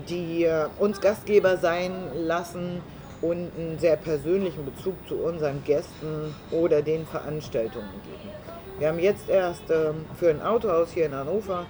die 0.08 0.44
äh, 0.44 0.66
uns 0.78 1.00
Gastgeber 1.00 1.56
sein 1.56 1.92
lassen 2.14 2.80
und 3.22 3.50
einen 3.56 3.78
sehr 3.78 3.96
persönlichen 3.96 4.64
Bezug 4.64 4.94
zu 5.08 5.16
unseren 5.16 5.62
Gästen 5.64 6.34
oder 6.50 6.82
den 6.82 7.06
Veranstaltungen 7.06 7.88
geben. 8.04 8.34
Wir 8.78 8.88
haben 8.88 8.98
jetzt 8.98 9.28
erst 9.28 9.70
ähm, 9.70 10.04
für 10.18 10.30
ein 10.30 10.42
Autohaus 10.42 10.90
hier 10.92 11.06
in 11.06 11.14
Hannover, 11.14 11.66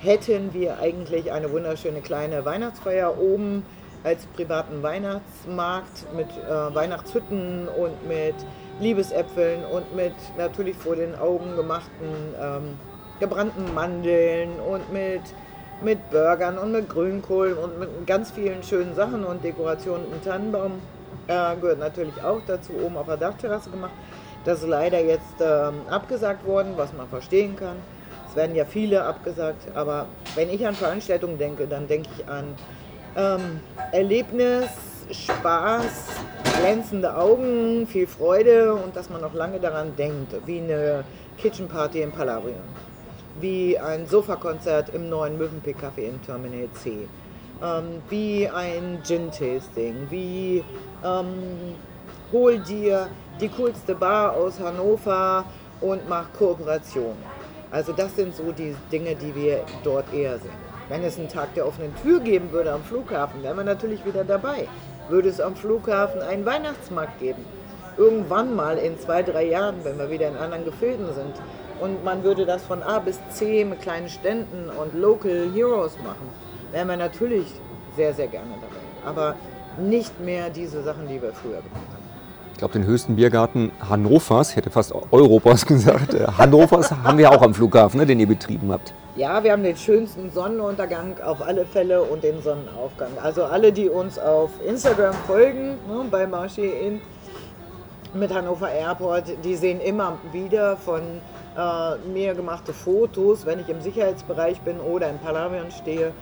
hätten 0.00 0.54
wir 0.54 0.78
eigentlich 0.78 1.32
eine 1.32 1.50
wunderschöne 1.50 2.00
kleine 2.00 2.44
Weihnachtsfeier 2.44 3.18
oben 3.18 3.64
als 4.06 4.24
privaten 4.26 4.84
Weihnachtsmarkt 4.84 6.14
mit 6.14 6.28
äh, 6.28 6.74
Weihnachtshütten 6.74 7.66
und 7.66 8.06
mit 8.06 8.36
Liebesäpfeln 8.78 9.64
und 9.64 9.96
mit 9.96 10.14
natürlich 10.38 10.76
vor 10.76 10.94
den 10.94 11.16
Augen 11.16 11.56
gemachten 11.56 12.34
ähm, 12.40 12.78
gebrannten 13.18 13.74
Mandeln 13.74 14.60
und 14.60 14.92
mit, 14.92 15.22
mit 15.82 16.10
Burgern 16.10 16.56
und 16.56 16.70
mit 16.70 16.88
Grünkohl 16.88 17.54
und 17.54 17.80
mit 17.80 18.06
ganz 18.06 18.30
vielen 18.30 18.62
schönen 18.62 18.94
Sachen 18.94 19.24
und 19.24 19.42
Dekorationen. 19.42 20.06
Ein 20.12 20.22
Tannenbaum 20.22 20.72
äh, 21.26 21.56
gehört 21.56 21.80
natürlich 21.80 22.22
auch 22.22 22.40
dazu, 22.46 22.74
oben 22.74 22.96
auf 22.96 23.06
der 23.06 23.16
Dachterrasse 23.16 23.70
gemacht. 23.70 23.92
Das 24.44 24.60
ist 24.62 24.68
leider 24.68 25.02
jetzt 25.02 25.40
ähm, 25.40 25.80
abgesagt 25.90 26.46
worden, 26.46 26.74
was 26.76 26.92
man 26.92 27.08
verstehen 27.08 27.56
kann. 27.56 27.76
Es 28.28 28.36
werden 28.36 28.54
ja 28.54 28.66
viele 28.66 29.02
abgesagt, 29.02 29.66
aber 29.74 30.06
wenn 30.36 30.48
ich 30.48 30.64
an 30.64 30.76
Veranstaltungen 30.76 31.38
denke, 31.38 31.66
dann 31.66 31.88
denke 31.88 32.08
ich 32.16 32.28
an 32.28 32.54
ähm, 33.16 33.60
Erlebnis, 33.92 34.68
Spaß, 35.10 36.08
glänzende 36.60 37.16
Augen, 37.16 37.86
viel 37.86 38.06
Freude 38.06 38.74
und 38.74 38.94
dass 38.96 39.08
man 39.08 39.20
noch 39.20 39.34
lange 39.34 39.58
daran 39.58 39.94
denkt, 39.96 40.34
wie 40.46 40.58
eine 40.58 41.04
Kitchen 41.38 41.68
Party 41.68 42.02
im 42.02 42.12
Palabrion, 42.12 42.60
wie 43.40 43.78
ein 43.78 44.06
Sofakonzert 44.06 44.90
im 44.94 45.08
neuen 45.08 45.38
Mövenpick 45.38 45.76
Café 45.76 46.08
im 46.08 46.22
Terminal 46.22 46.68
C, 46.74 47.08
ähm, 47.62 48.02
wie 48.08 48.48
ein 48.48 49.00
Gin-Tasting, 49.04 50.08
wie 50.10 50.64
ähm, 51.04 51.74
hol 52.32 52.58
dir 52.58 53.08
die 53.40 53.48
coolste 53.48 53.94
Bar 53.94 54.32
aus 54.32 54.58
Hannover 54.58 55.44
und 55.80 56.08
mach 56.08 56.32
Kooperation. 56.32 57.14
Also 57.70 57.92
das 57.92 58.14
sind 58.16 58.34
so 58.34 58.52
die 58.52 58.74
Dinge, 58.90 59.14
die 59.14 59.34
wir 59.34 59.64
dort 59.84 60.12
eher 60.12 60.38
sehen. 60.38 60.65
Wenn 60.88 61.02
es 61.02 61.18
einen 61.18 61.28
Tag 61.28 61.54
der 61.54 61.66
offenen 61.66 61.94
Tür 62.02 62.20
geben 62.20 62.52
würde 62.52 62.72
am 62.72 62.82
Flughafen, 62.82 63.42
wären 63.42 63.56
wir 63.56 63.64
natürlich 63.64 64.04
wieder 64.06 64.22
dabei. 64.22 64.68
Würde 65.08 65.28
es 65.28 65.40
am 65.40 65.56
Flughafen 65.56 66.22
einen 66.22 66.46
Weihnachtsmarkt 66.46 67.18
geben. 67.18 67.44
Irgendwann 67.96 68.54
mal 68.54 68.78
in 68.78 68.98
zwei, 68.98 69.22
drei 69.22 69.46
Jahren, 69.46 69.76
wenn 69.82 69.98
wir 69.98 70.10
wieder 70.10 70.28
in 70.28 70.36
anderen 70.36 70.64
Gefilden 70.64 71.06
sind. 71.14 71.34
Und 71.80 72.04
man 72.04 72.22
würde 72.22 72.46
das 72.46 72.62
von 72.62 72.82
A 72.82 73.00
bis 73.00 73.18
C 73.30 73.64
mit 73.64 73.82
kleinen 73.82 74.08
Ständen 74.08 74.70
und 74.70 74.94
Local 74.94 75.50
Heroes 75.52 75.96
machen, 76.04 76.28
wären 76.72 76.88
wir 76.88 76.96
natürlich 76.96 77.46
sehr, 77.96 78.14
sehr 78.14 78.28
gerne 78.28 78.54
dabei. 78.60 79.10
Aber 79.10 79.34
nicht 79.78 80.20
mehr 80.20 80.50
diese 80.50 80.82
Sachen, 80.82 81.08
die 81.08 81.20
wir 81.20 81.32
früher 81.32 81.62
gemacht 81.62 81.88
haben 81.92 81.95
ich 82.56 82.60
glaube, 82.60 82.72
den 82.72 82.86
höchsten 82.86 83.16
Biergarten 83.16 83.70
Hannovers, 83.86 84.48
ich 84.48 84.56
hätte 84.56 84.70
fast 84.70 84.94
Europas 85.12 85.66
gesagt, 85.66 86.14
äh, 86.14 86.26
Hannovers 86.38 86.90
haben 86.90 87.18
wir 87.18 87.30
auch 87.30 87.42
am 87.42 87.52
Flughafen, 87.52 88.00
ne, 88.00 88.06
den 88.06 88.18
ihr 88.18 88.26
betrieben 88.26 88.72
habt. 88.72 88.94
Ja, 89.14 89.44
wir 89.44 89.52
haben 89.52 89.62
den 89.62 89.76
schönsten 89.76 90.30
Sonnenuntergang 90.30 91.20
auf 91.22 91.42
alle 91.42 91.66
Fälle 91.66 92.00
und 92.00 92.24
den 92.24 92.40
Sonnenaufgang. 92.40 93.10
Also 93.22 93.44
alle, 93.44 93.72
die 93.72 93.90
uns 93.90 94.18
auf 94.18 94.48
Instagram 94.66 95.12
folgen, 95.26 95.72
ne, 95.86 96.06
bei 96.10 96.24
Marché 96.24 96.62
in 96.62 97.02
mit 98.14 98.32
Hannover 98.32 98.70
Airport, 98.70 99.24
die 99.44 99.54
sehen 99.54 99.78
immer 99.78 100.16
wieder 100.32 100.78
von 100.78 101.02
äh, 101.58 102.08
mir 102.10 102.32
gemachte 102.32 102.72
Fotos, 102.72 103.44
wenn 103.44 103.60
ich 103.60 103.68
im 103.68 103.82
Sicherheitsbereich 103.82 104.62
bin 104.62 104.80
oder 104.80 105.10
im 105.10 105.18
Palavion 105.18 105.70
stehe 105.70 106.12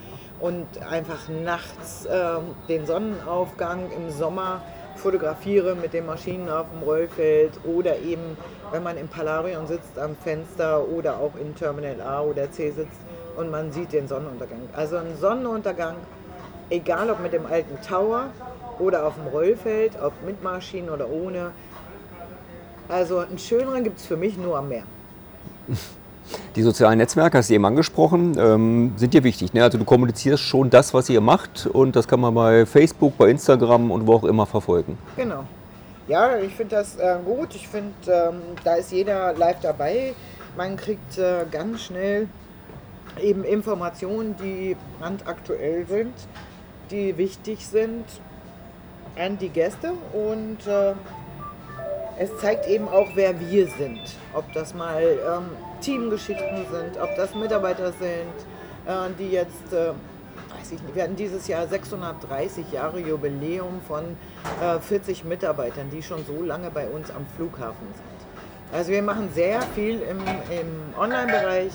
und 0.40 0.66
einfach 0.90 1.28
nachts 1.44 2.06
äh, 2.06 2.40
den 2.68 2.86
Sonnenaufgang 2.86 3.92
im 3.96 4.10
Sommer 4.10 4.62
fotografiere 4.96 5.74
mit 5.74 5.92
den 5.92 6.06
Maschinen 6.06 6.48
auf 6.48 6.66
dem 6.70 6.82
Rollfeld 6.82 7.52
oder 7.64 7.98
eben, 7.98 8.36
wenn 8.72 8.82
man 8.82 8.96
im 8.96 9.08
Palarion 9.08 9.66
sitzt 9.66 9.98
am 9.98 10.16
Fenster 10.16 10.86
oder 10.88 11.18
auch 11.18 11.32
in 11.40 11.54
Terminal 11.54 12.00
A 12.00 12.22
oder 12.22 12.50
C 12.50 12.70
sitzt 12.70 13.00
und 13.36 13.50
man 13.50 13.72
sieht 13.72 13.92
den 13.92 14.08
Sonnenuntergang. 14.08 14.60
Also 14.74 14.96
ein 14.96 15.16
Sonnenuntergang, 15.20 15.96
egal 16.70 17.10
ob 17.10 17.20
mit 17.20 17.32
dem 17.32 17.46
alten 17.46 17.80
Tower 17.82 18.30
oder 18.78 19.06
auf 19.06 19.14
dem 19.14 19.26
Rollfeld, 19.28 19.92
ob 20.02 20.12
mit 20.24 20.42
Maschinen 20.42 20.90
oder 20.90 21.08
ohne. 21.08 21.50
Also 22.88 23.18
einen 23.18 23.38
schöneren 23.38 23.84
gibt 23.84 23.98
es 23.98 24.06
für 24.06 24.16
mich 24.16 24.36
nur 24.36 24.58
am 24.58 24.68
Meer. 24.68 24.84
Die 26.56 26.62
sozialen 26.62 26.98
Netzwerke, 26.98 27.38
hast 27.38 27.50
du 27.50 27.54
eben 27.54 27.64
angesprochen, 27.64 28.36
ähm, 28.38 28.92
sind 28.96 29.14
dir 29.14 29.24
wichtig. 29.24 29.52
Ne? 29.52 29.62
Also 29.62 29.78
du 29.78 29.84
kommunizierst 29.84 30.42
schon 30.42 30.70
das, 30.70 30.94
was 30.94 31.08
ihr 31.10 31.20
macht 31.20 31.66
und 31.66 31.96
das 31.96 32.08
kann 32.08 32.20
man 32.20 32.34
bei 32.34 32.66
Facebook, 32.66 33.16
bei 33.16 33.28
Instagram 33.28 33.90
und 33.90 34.06
wo 34.06 34.14
auch 34.14 34.24
immer 34.24 34.46
verfolgen. 34.46 34.96
Genau. 35.16 35.44
Ja, 36.06 36.38
ich 36.38 36.54
finde 36.54 36.76
das 36.76 36.96
äh, 36.96 37.16
gut. 37.24 37.54
Ich 37.54 37.66
finde, 37.68 37.94
ähm, 38.06 38.40
da 38.62 38.74
ist 38.74 38.92
jeder 38.92 39.32
live 39.32 39.60
dabei. 39.60 40.14
Man 40.56 40.76
kriegt 40.76 41.18
äh, 41.18 41.46
ganz 41.50 41.82
schnell 41.82 42.28
eben 43.20 43.44
Informationen, 43.44 44.36
die 44.36 44.76
brandaktuell 44.98 45.86
sind, 45.86 46.12
die 46.90 47.16
wichtig 47.16 47.66
sind 47.66 48.04
an 49.16 49.38
die 49.38 49.48
Gäste 49.48 49.92
und 50.12 50.66
äh, 50.66 50.94
es 52.18 52.36
zeigt 52.38 52.66
eben 52.66 52.88
auch, 52.88 53.08
wer 53.14 53.38
wir 53.40 53.66
sind. 53.66 54.00
Ob 54.32 54.52
das 54.52 54.74
mal 54.74 55.02
ähm, 55.02 55.44
Teamgeschichten 55.80 56.66
sind, 56.70 57.00
ob 57.00 57.14
das 57.16 57.34
Mitarbeiter 57.34 57.92
sind, 57.92 58.34
äh, 58.86 59.10
die 59.18 59.30
jetzt, 59.30 59.72
äh, 59.72 59.88
weiß 60.56 60.72
ich 60.72 60.82
nicht, 60.82 60.94
wir 60.94 61.02
hatten 61.02 61.16
dieses 61.16 61.48
Jahr 61.48 61.66
630 61.66 62.72
Jahre 62.72 63.00
Jubiläum 63.00 63.80
von 63.86 64.04
äh, 64.62 64.78
40 64.78 65.24
Mitarbeitern, 65.24 65.90
die 65.90 66.02
schon 66.02 66.24
so 66.26 66.42
lange 66.42 66.70
bei 66.70 66.86
uns 66.86 67.10
am 67.10 67.26
Flughafen 67.36 67.86
sind. 67.94 68.14
Also 68.72 68.90
wir 68.90 69.02
machen 69.02 69.28
sehr 69.34 69.60
viel 69.74 70.00
im, 70.00 70.18
im 70.18 70.98
Online-Bereich 70.98 71.72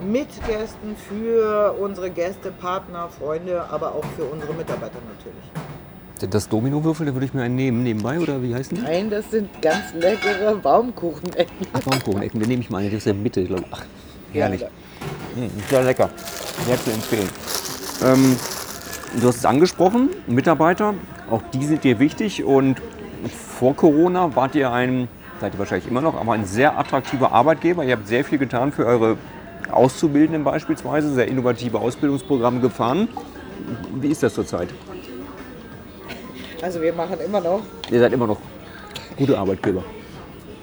mit 0.00 0.28
Gästen, 0.46 0.96
für 1.08 1.72
unsere 1.78 2.10
Gäste, 2.10 2.50
Partner, 2.50 3.08
Freunde, 3.08 3.64
aber 3.70 3.94
auch 3.94 4.04
für 4.16 4.24
unsere 4.24 4.52
Mitarbeiter 4.54 4.98
natürlich. 5.16 5.63
Das 6.30 6.48
Domino-Würfel, 6.48 7.06
da 7.06 7.14
würde 7.14 7.26
ich 7.26 7.34
mir 7.34 7.42
einen 7.42 7.56
nehmen 7.56 7.82
nebenbei, 7.82 8.18
oder 8.18 8.42
wie 8.42 8.54
heißen 8.54 8.76
die? 8.76 8.82
Nein, 8.82 9.10
das 9.10 9.30
sind 9.30 9.50
ganz 9.60 9.92
leckere 9.94 10.56
Baumkuchenecken. 10.56 11.66
Ach, 11.72 11.80
Baumkuchenecken, 11.80 12.40
dann 12.40 12.48
nehme 12.48 12.62
ich 12.62 12.70
mal 12.70 12.78
eine, 12.78 12.90
die 12.90 12.96
ist 12.96 13.06
in 13.06 13.14
der 13.14 13.22
Mitte, 13.22 13.40
ich 13.40 13.48
glaube. 13.48 13.64
Ach, 13.70 13.82
herrlich. 14.32 14.60
Ja, 14.60 14.68
mmh, 15.36 15.48
sehr 15.68 15.82
lecker. 15.82 16.10
Sehr 16.66 16.82
zu 16.82 16.90
empfehlen. 16.90 17.28
Ähm, 18.04 18.36
du 19.20 19.28
hast 19.28 19.36
es 19.36 19.44
angesprochen, 19.44 20.10
Mitarbeiter, 20.26 20.94
auch 21.30 21.42
die 21.52 21.64
sind 21.64 21.84
dir 21.84 21.98
wichtig 21.98 22.44
und 22.44 22.80
vor 23.58 23.74
Corona 23.74 24.34
wart 24.36 24.54
ihr 24.54 24.72
ein, 24.72 25.08
seid 25.40 25.54
ihr 25.54 25.58
wahrscheinlich 25.58 25.88
immer 25.88 26.00
noch, 26.00 26.20
aber 26.20 26.32
ein 26.32 26.44
sehr 26.44 26.78
attraktiver 26.78 27.32
Arbeitgeber. 27.32 27.84
Ihr 27.84 27.92
habt 27.96 28.08
sehr 28.08 28.24
viel 28.24 28.38
getan 28.38 28.72
für 28.72 28.86
eure 28.86 29.16
Auszubildenden 29.70 30.44
beispielsweise, 30.44 31.12
sehr 31.14 31.28
innovative 31.28 31.78
Ausbildungsprogramme 31.78 32.60
gefahren. 32.60 33.08
Wie 34.00 34.08
ist 34.08 34.22
das 34.22 34.34
zurzeit? 34.34 34.68
Also 36.64 36.80
wir 36.80 36.94
machen 36.94 37.20
immer 37.20 37.42
noch. 37.42 37.60
Ihr 37.90 38.00
seid 38.00 38.14
immer 38.14 38.26
noch 38.26 38.38
gute 39.18 39.36
Arbeitgeber. 39.36 39.84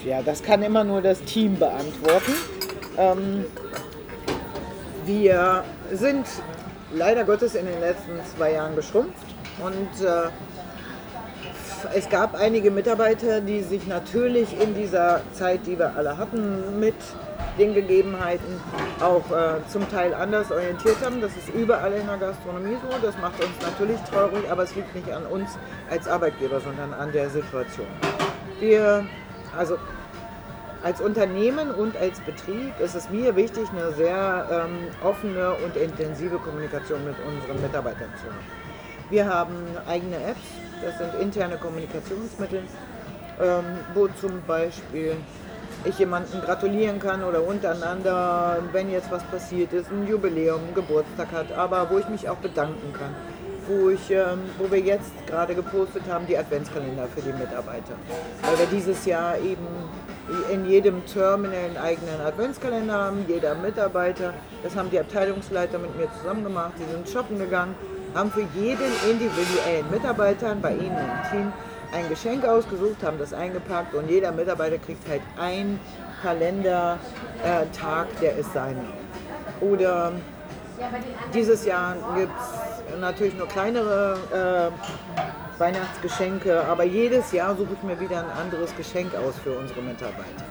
Ja, 0.03 0.24
das 0.24 0.41
kann 0.41 0.63
immer 0.63 0.84
nur 0.84 1.00
das 1.00 1.22
Team 1.25 1.60
beantworten. 1.60 2.34
Ähm, 2.98 3.46
wir 5.05 5.63
sind 5.93 6.25
leider 6.91 7.24
Gottes 7.24 7.53
in 7.53 7.67
den 7.67 7.79
letzten 7.79 8.13
zwei 8.36 8.53
Jahren 8.53 8.75
geschrumpft 8.75 9.27
und 9.63 10.03
äh, 10.03 10.29
es 11.93 12.10
gab 12.10 12.34
einige 12.34 12.72
Mitarbeiter, 12.72 13.39
die 13.39 13.62
sich 13.62 13.86
natürlich 13.86 14.60
in 14.60 14.74
dieser 14.74 15.22
Zeit, 15.34 15.67
die 15.67 15.77
wir 15.77 15.96
alle 15.96 16.17
hatten, 16.17 16.79
mit 16.79 16.96
den 17.61 17.75
Gegebenheiten 17.75 18.59
auch 18.99 19.29
äh, 19.31 19.59
zum 19.67 19.87
Teil 19.89 20.13
anders 20.15 20.51
orientiert 20.51 20.97
haben. 21.05 21.21
Das 21.21 21.31
ist 21.37 21.49
überall 21.49 21.93
in 21.93 22.07
der 22.07 22.17
Gastronomie 22.17 22.77
so. 22.81 23.05
Das 23.05 23.15
macht 23.19 23.39
uns 23.43 23.53
natürlich 23.61 23.99
traurig, 24.09 24.49
aber 24.49 24.63
es 24.63 24.75
liegt 24.75 24.93
nicht 24.95 25.11
an 25.11 25.25
uns 25.27 25.57
als 25.89 26.07
Arbeitgeber, 26.07 26.59
sondern 26.59 26.91
an 26.93 27.11
der 27.11 27.29
Situation. 27.29 27.85
Wir, 28.59 29.05
also 29.55 29.77
als 30.83 31.01
Unternehmen 31.01 31.69
und 31.71 31.95
als 31.97 32.19
Betrieb 32.21 32.79
ist 32.79 32.95
es 32.95 33.09
mir 33.11 33.35
wichtig, 33.35 33.67
eine 33.71 33.91
sehr 33.91 34.47
ähm, 34.51 34.87
offene 35.03 35.53
und 35.63 35.75
intensive 35.75 36.37
Kommunikation 36.37 37.05
mit 37.05 37.15
unseren 37.27 37.61
Mitarbeitern 37.61 38.09
zu 38.17 38.25
haben. 38.25 38.45
Wir 39.11 39.27
haben 39.27 39.53
eigene 39.87 40.15
Apps, 40.15 40.41
das 40.83 40.97
sind 40.97 41.21
interne 41.21 41.57
Kommunikationsmittel, 41.57 42.63
ähm, 43.39 43.63
wo 43.93 44.07
zum 44.19 44.41
Beispiel 44.47 45.17
ich 45.85 45.97
jemandem 46.00 46.41
gratulieren 46.41 47.00
kann 47.00 47.23
oder 47.23 47.45
untereinander, 47.45 48.59
wenn 48.71 48.91
jetzt 48.91 49.11
was 49.11 49.23
passiert 49.23 49.73
ist, 49.73 49.91
ein 49.91 50.07
Jubiläum, 50.07 50.61
ein 50.67 50.75
Geburtstag 50.75 51.31
hat, 51.31 51.51
aber 51.51 51.89
wo 51.89 51.97
ich 51.97 52.07
mich 52.09 52.29
auch 52.29 52.38
bedanken 52.38 52.93
kann. 52.93 53.15
Wo, 53.67 53.89
ich, 53.89 54.09
ähm, 54.11 54.41
wo 54.57 54.69
wir 54.71 54.79
jetzt 54.79 55.11
gerade 55.27 55.55
gepostet 55.55 56.03
haben, 56.09 56.25
die 56.27 56.38
Adventskalender 56.38 57.07
für 57.07 57.21
die 57.21 57.31
Mitarbeiter. 57.31 57.93
Weil 58.41 58.57
wir 58.57 58.65
dieses 58.65 59.05
Jahr 59.05 59.38
eben 59.38 59.67
in 60.51 60.65
jedem 60.65 61.05
Terminal 61.05 61.57
einen 61.57 61.77
eigenen 61.77 62.21
Adventskalender 62.21 62.93
haben, 62.93 63.25
jeder 63.27 63.55
Mitarbeiter. 63.55 64.33
Das 64.63 64.75
haben 64.75 64.89
die 64.89 65.00
Abteilungsleiter 65.00 65.77
mit 65.77 65.95
mir 65.95 66.07
zusammen 66.19 66.43
gemacht. 66.43 66.73
Die 66.79 66.91
sind 66.91 67.07
shoppen 67.07 67.38
gegangen, 67.38 67.75
haben 68.15 68.31
für 68.31 68.45
jeden 68.55 68.91
individuellen 69.09 69.89
Mitarbeiter 69.91 70.55
bei 70.55 70.73
ihnen 70.73 70.97
im 70.97 71.29
Team 71.31 71.53
ein 71.91 72.10
Geschenk 72.10 72.45
ausgesucht, 72.45 73.03
haben 73.03 73.17
das 73.17 73.33
eingepackt 73.33 73.93
und 73.93 74.10
jeder 74.10 74.31
Mitarbeiter 74.31 74.77
kriegt 74.77 75.07
halt 75.10 75.21
einen 75.38 75.79
Kalendertag, 76.21 77.00
der 78.21 78.38
ist 78.38 78.53
seiner. 78.53 78.83
Oder 79.60 80.13
dieses 81.33 81.65
Jahr 81.65 81.95
gibt 82.15 82.31
es 82.39 83.00
natürlich 83.00 83.36
nur 83.36 83.48
kleinere 83.48 84.71
äh, 84.74 85.60
Weihnachtsgeschenke, 85.60 86.63
aber 86.65 86.83
jedes 86.83 87.31
Jahr 87.31 87.55
suche 87.55 87.74
ich 87.74 87.83
mir 87.83 88.00
wieder 88.00 88.19
ein 88.19 88.31
anderes 88.31 88.75
Geschenk 88.75 89.13
aus 89.15 89.36
für 89.43 89.57
unsere 89.57 89.81
Mitarbeiter. 89.81 90.45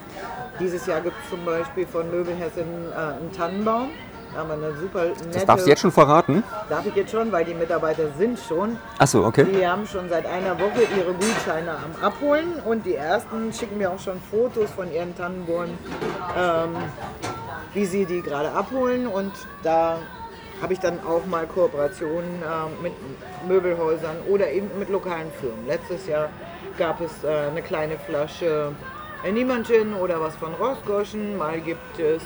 Dieses 0.59 0.85
Jahr 0.85 1.01
gibt 1.01 1.15
es 1.23 1.29
zum 1.29 1.43
Beispiel 1.45 1.85
von 1.87 2.09
Möbelhessen 2.09 2.91
äh, 2.91 2.95
einen 2.95 3.31
Tannenbaum 3.35 3.89
aber 4.37 4.53
eine 4.53 4.75
super 4.75 5.05
nette, 5.05 5.29
das 5.33 5.45
darfst 5.45 5.65
du 5.65 5.69
jetzt 5.69 5.81
schon 5.81 5.91
verraten? 5.91 6.43
Darf 6.69 6.85
ich 6.85 6.95
jetzt 6.95 7.11
schon, 7.11 7.31
weil 7.31 7.45
die 7.45 7.53
Mitarbeiter 7.53 8.03
sind 8.17 8.39
schon. 8.39 8.77
Achso, 8.97 9.25
okay. 9.25 9.45
Die 9.45 9.67
haben 9.67 9.85
schon 9.85 10.09
seit 10.09 10.25
einer 10.25 10.59
Woche 10.59 10.81
ihre 10.97 11.13
Gutscheine 11.13 11.71
am 11.71 12.03
Abholen 12.03 12.53
und 12.65 12.85
die 12.85 12.95
ersten 12.95 13.53
schicken 13.53 13.77
mir 13.77 13.91
auch 13.91 13.99
schon 13.99 14.19
Fotos 14.31 14.69
von 14.71 14.91
ihren 14.91 15.15
Tannenbäumen, 15.15 15.77
ähm, 16.37 16.75
wie 17.73 17.85
sie 17.85 18.05
die 18.05 18.21
gerade 18.21 18.51
abholen. 18.51 19.07
Und 19.07 19.33
da 19.63 19.99
habe 20.61 20.73
ich 20.73 20.79
dann 20.79 20.99
auch 21.05 21.25
mal 21.25 21.45
Kooperationen 21.47 22.41
äh, 22.41 22.83
mit 22.83 22.93
Möbelhäusern 23.47 24.17
oder 24.29 24.51
eben 24.51 24.69
mit 24.77 24.89
lokalen 24.89 25.31
Firmen. 25.39 25.65
Letztes 25.67 26.07
Jahr 26.07 26.29
gab 26.77 27.01
es 27.01 27.23
äh, 27.23 27.49
eine 27.49 27.61
kleine 27.61 27.97
Flasche 27.97 28.71
Niemandchen 29.29 29.93
oder 29.93 30.19
was 30.19 30.35
von 30.35 30.53
Rosgoschen. 30.53 31.37
Mal 31.37 31.61
gibt 31.61 31.99
es 31.99 32.23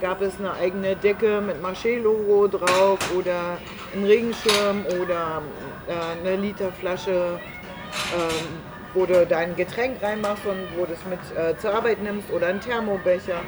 gab 0.00 0.20
es 0.22 0.38
eine 0.38 0.52
eigene 0.54 0.96
Decke 0.96 1.40
mit 1.40 1.62
Marché-Logo 1.62 2.48
drauf 2.48 2.98
oder 3.16 3.58
einen 3.94 4.04
Regenschirm 4.04 4.84
oder 5.00 5.42
äh, 5.88 6.20
eine 6.20 6.36
Literflasche, 6.36 7.40
äh, 7.40 8.94
wo 8.94 9.06
du 9.06 9.26
dein 9.26 9.56
Getränk 9.56 10.02
reinmachst 10.02 10.44
und 10.46 10.68
wo 10.76 10.84
du 10.84 10.92
es 10.92 11.04
mit 11.06 11.18
äh, 11.36 11.56
zur 11.58 11.74
Arbeit 11.74 12.02
nimmst 12.02 12.30
oder 12.30 12.48
einen 12.48 12.60
Thermobecher. 12.60 13.40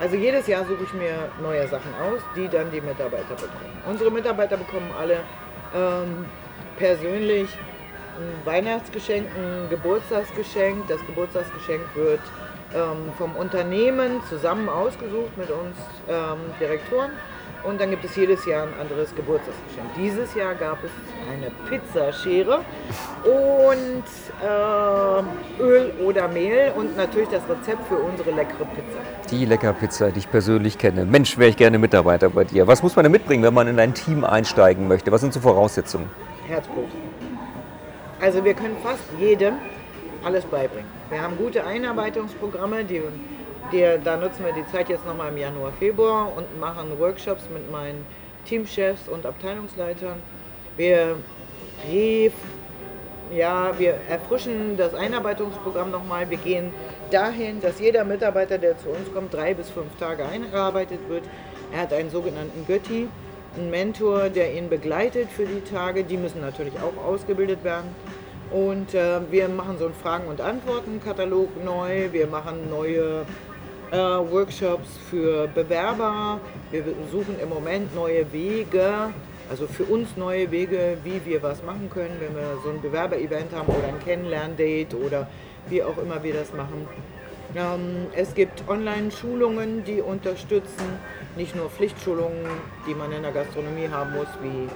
Also 0.00 0.16
jedes 0.16 0.46
Jahr 0.46 0.64
suche 0.64 0.84
ich 0.84 0.92
mir 0.94 1.30
neue 1.42 1.66
Sachen 1.68 1.92
aus, 1.94 2.20
die 2.34 2.48
dann 2.48 2.70
die 2.70 2.80
Mitarbeiter 2.80 3.34
bekommen. 3.34 3.82
Unsere 3.86 4.10
Mitarbeiter 4.10 4.56
bekommen 4.56 4.90
alle 4.98 5.20
ähm, 5.74 6.24
persönlich 6.78 7.48
ein 8.18 8.46
Weihnachtsgeschenk, 8.46 9.26
ein 9.36 9.68
Geburtstagsgeschenk. 9.70 10.88
Das 10.88 11.04
Geburtstagsgeschenk 11.06 11.82
wird 11.94 12.20
ähm, 12.74 13.12
vom 13.18 13.34
Unternehmen 13.36 14.20
zusammen 14.28 14.68
ausgesucht 14.68 15.36
mit 15.36 15.50
uns 15.50 15.76
ähm, 16.08 16.38
Direktoren. 16.60 17.10
Und 17.62 17.78
dann 17.78 17.90
gibt 17.90 18.04
es 18.04 18.16
jedes 18.16 18.46
Jahr 18.46 18.62
ein 18.62 18.80
anderes 18.80 19.14
Geburtstagsgeschenk. 19.14 19.94
Dieses 19.94 20.34
Jahr 20.34 20.54
gab 20.54 20.78
es 20.82 20.90
eine 21.30 21.50
Pizzaschere 21.68 22.60
und 23.24 24.04
äh, 24.42 25.62
Öl 25.62 25.92
oder 26.02 26.28
Mehl 26.28 26.72
und 26.74 26.96
natürlich 26.96 27.28
das 27.28 27.42
Rezept 27.48 27.86
für 27.86 27.96
unsere 27.96 28.30
leckere 28.30 28.64
Pizza. 28.64 29.30
Die 29.30 29.44
leckere 29.44 29.74
Pizza, 29.74 30.10
die 30.10 30.20
ich 30.20 30.30
persönlich 30.30 30.78
kenne. 30.78 31.04
Mensch, 31.04 31.36
wäre 31.36 31.50
ich 31.50 31.56
gerne 31.58 31.78
Mitarbeiter 31.78 32.30
bei 32.30 32.44
dir. 32.44 32.66
Was 32.66 32.82
muss 32.82 32.96
man 32.96 33.02
denn 33.02 33.12
mitbringen, 33.12 33.42
wenn 33.42 33.54
man 33.54 33.68
in 33.68 33.78
ein 33.78 33.92
Team 33.92 34.24
einsteigen 34.24 34.88
möchte? 34.88 35.12
Was 35.12 35.20
sind 35.20 35.34
so 35.34 35.40
Voraussetzungen? 35.40 36.08
Herzblut. 36.48 36.88
Also 38.22 38.42
wir 38.42 38.54
können 38.54 38.76
fast 38.82 39.04
jedem 39.18 39.54
alles 40.24 40.44
beibringen. 40.44 40.90
Wir 41.08 41.22
haben 41.22 41.36
gute 41.36 41.64
Einarbeitungsprogramme, 41.64 42.84
die, 42.84 43.02
die, 43.72 43.86
da 44.02 44.16
nutzen 44.16 44.44
wir 44.44 44.52
die 44.52 44.66
Zeit 44.70 44.88
jetzt 44.88 45.06
nochmal 45.06 45.30
im 45.30 45.38
Januar, 45.38 45.72
Februar 45.78 46.32
und 46.36 46.58
machen 46.60 46.98
Workshops 46.98 47.44
mit 47.52 47.70
meinen 47.70 48.04
Teamchefs 48.44 49.08
und 49.08 49.26
Abteilungsleitern. 49.26 50.16
Wir, 50.76 51.16
ja, 53.32 53.78
wir 53.78 53.94
erfrischen 54.08 54.76
das 54.76 54.94
Einarbeitungsprogramm 54.94 55.90
nochmal. 55.90 56.28
Wir 56.30 56.38
gehen 56.38 56.72
dahin, 57.10 57.60
dass 57.60 57.80
jeder 57.80 58.04
Mitarbeiter, 58.04 58.58
der 58.58 58.78
zu 58.78 58.88
uns 58.88 59.12
kommt, 59.12 59.34
drei 59.34 59.54
bis 59.54 59.70
fünf 59.70 59.96
Tage 59.98 60.24
eingearbeitet 60.24 61.00
wird. 61.08 61.24
Er 61.72 61.82
hat 61.82 61.92
einen 61.92 62.10
sogenannten 62.10 62.66
Götti, 62.66 63.08
einen 63.56 63.70
Mentor, 63.70 64.28
der 64.28 64.54
ihn 64.54 64.68
begleitet 64.68 65.28
für 65.30 65.46
die 65.46 65.60
Tage. 65.60 66.04
Die 66.04 66.16
müssen 66.16 66.40
natürlich 66.40 66.74
auch 66.76 67.04
ausgebildet 67.04 67.62
werden. 67.62 67.94
Und 68.50 68.94
äh, 68.94 69.20
wir 69.30 69.48
machen 69.48 69.76
so 69.78 69.84
einen 69.86 69.94
Fragen- 69.94 70.26
und 70.26 70.40
Antworten-Katalog 70.40 71.64
neu. 71.64 72.08
Wir 72.10 72.26
machen 72.26 72.68
neue 72.68 73.24
äh, 73.92 73.96
Workshops 73.96 74.88
für 75.08 75.46
Bewerber. 75.46 76.40
Wir 76.72 76.82
suchen 77.12 77.36
im 77.40 77.48
Moment 77.48 77.94
neue 77.94 78.32
Wege, 78.32 79.10
also 79.48 79.68
für 79.68 79.84
uns 79.84 80.16
neue 80.16 80.50
Wege, 80.50 80.98
wie 81.04 81.20
wir 81.24 81.42
was 81.42 81.62
machen 81.62 81.90
können, 81.92 82.16
wenn 82.18 82.34
wir 82.34 82.58
so 82.64 82.70
ein 82.70 82.80
Bewerber-Event 82.80 83.54
haben 83.54 83.68
oder 83.68 83.86
ein 83.86 84.00
Kennenlern-Date 84.00 84.94
oder 84.94 85.28
wie 85.68 85.82
auch 85.84 85.98
immer 85.98 86.22
wir 86.22 86.34
das 86.34 86.52
machen. 86.52 86.88
Ähm, 87.56 88.06
es 88.14 88.34
gibt 88.34 88.68
Online-Schulungen, 88.68 89.84
die 89.84 90.00
unterstützen, 90.00 90.84
nicht 91.36 91.56
nur 91.56 91.68
Pflichtschulungen, 91.68 92.46
die 92.86 92.94
man 92.94 93.10
in 93.12 93.22
der 93.22 93.32
Gastronomie 93.32 93.88
haben 93.90 94.12
muss, 94.12 94.28
wie 94.42 94.68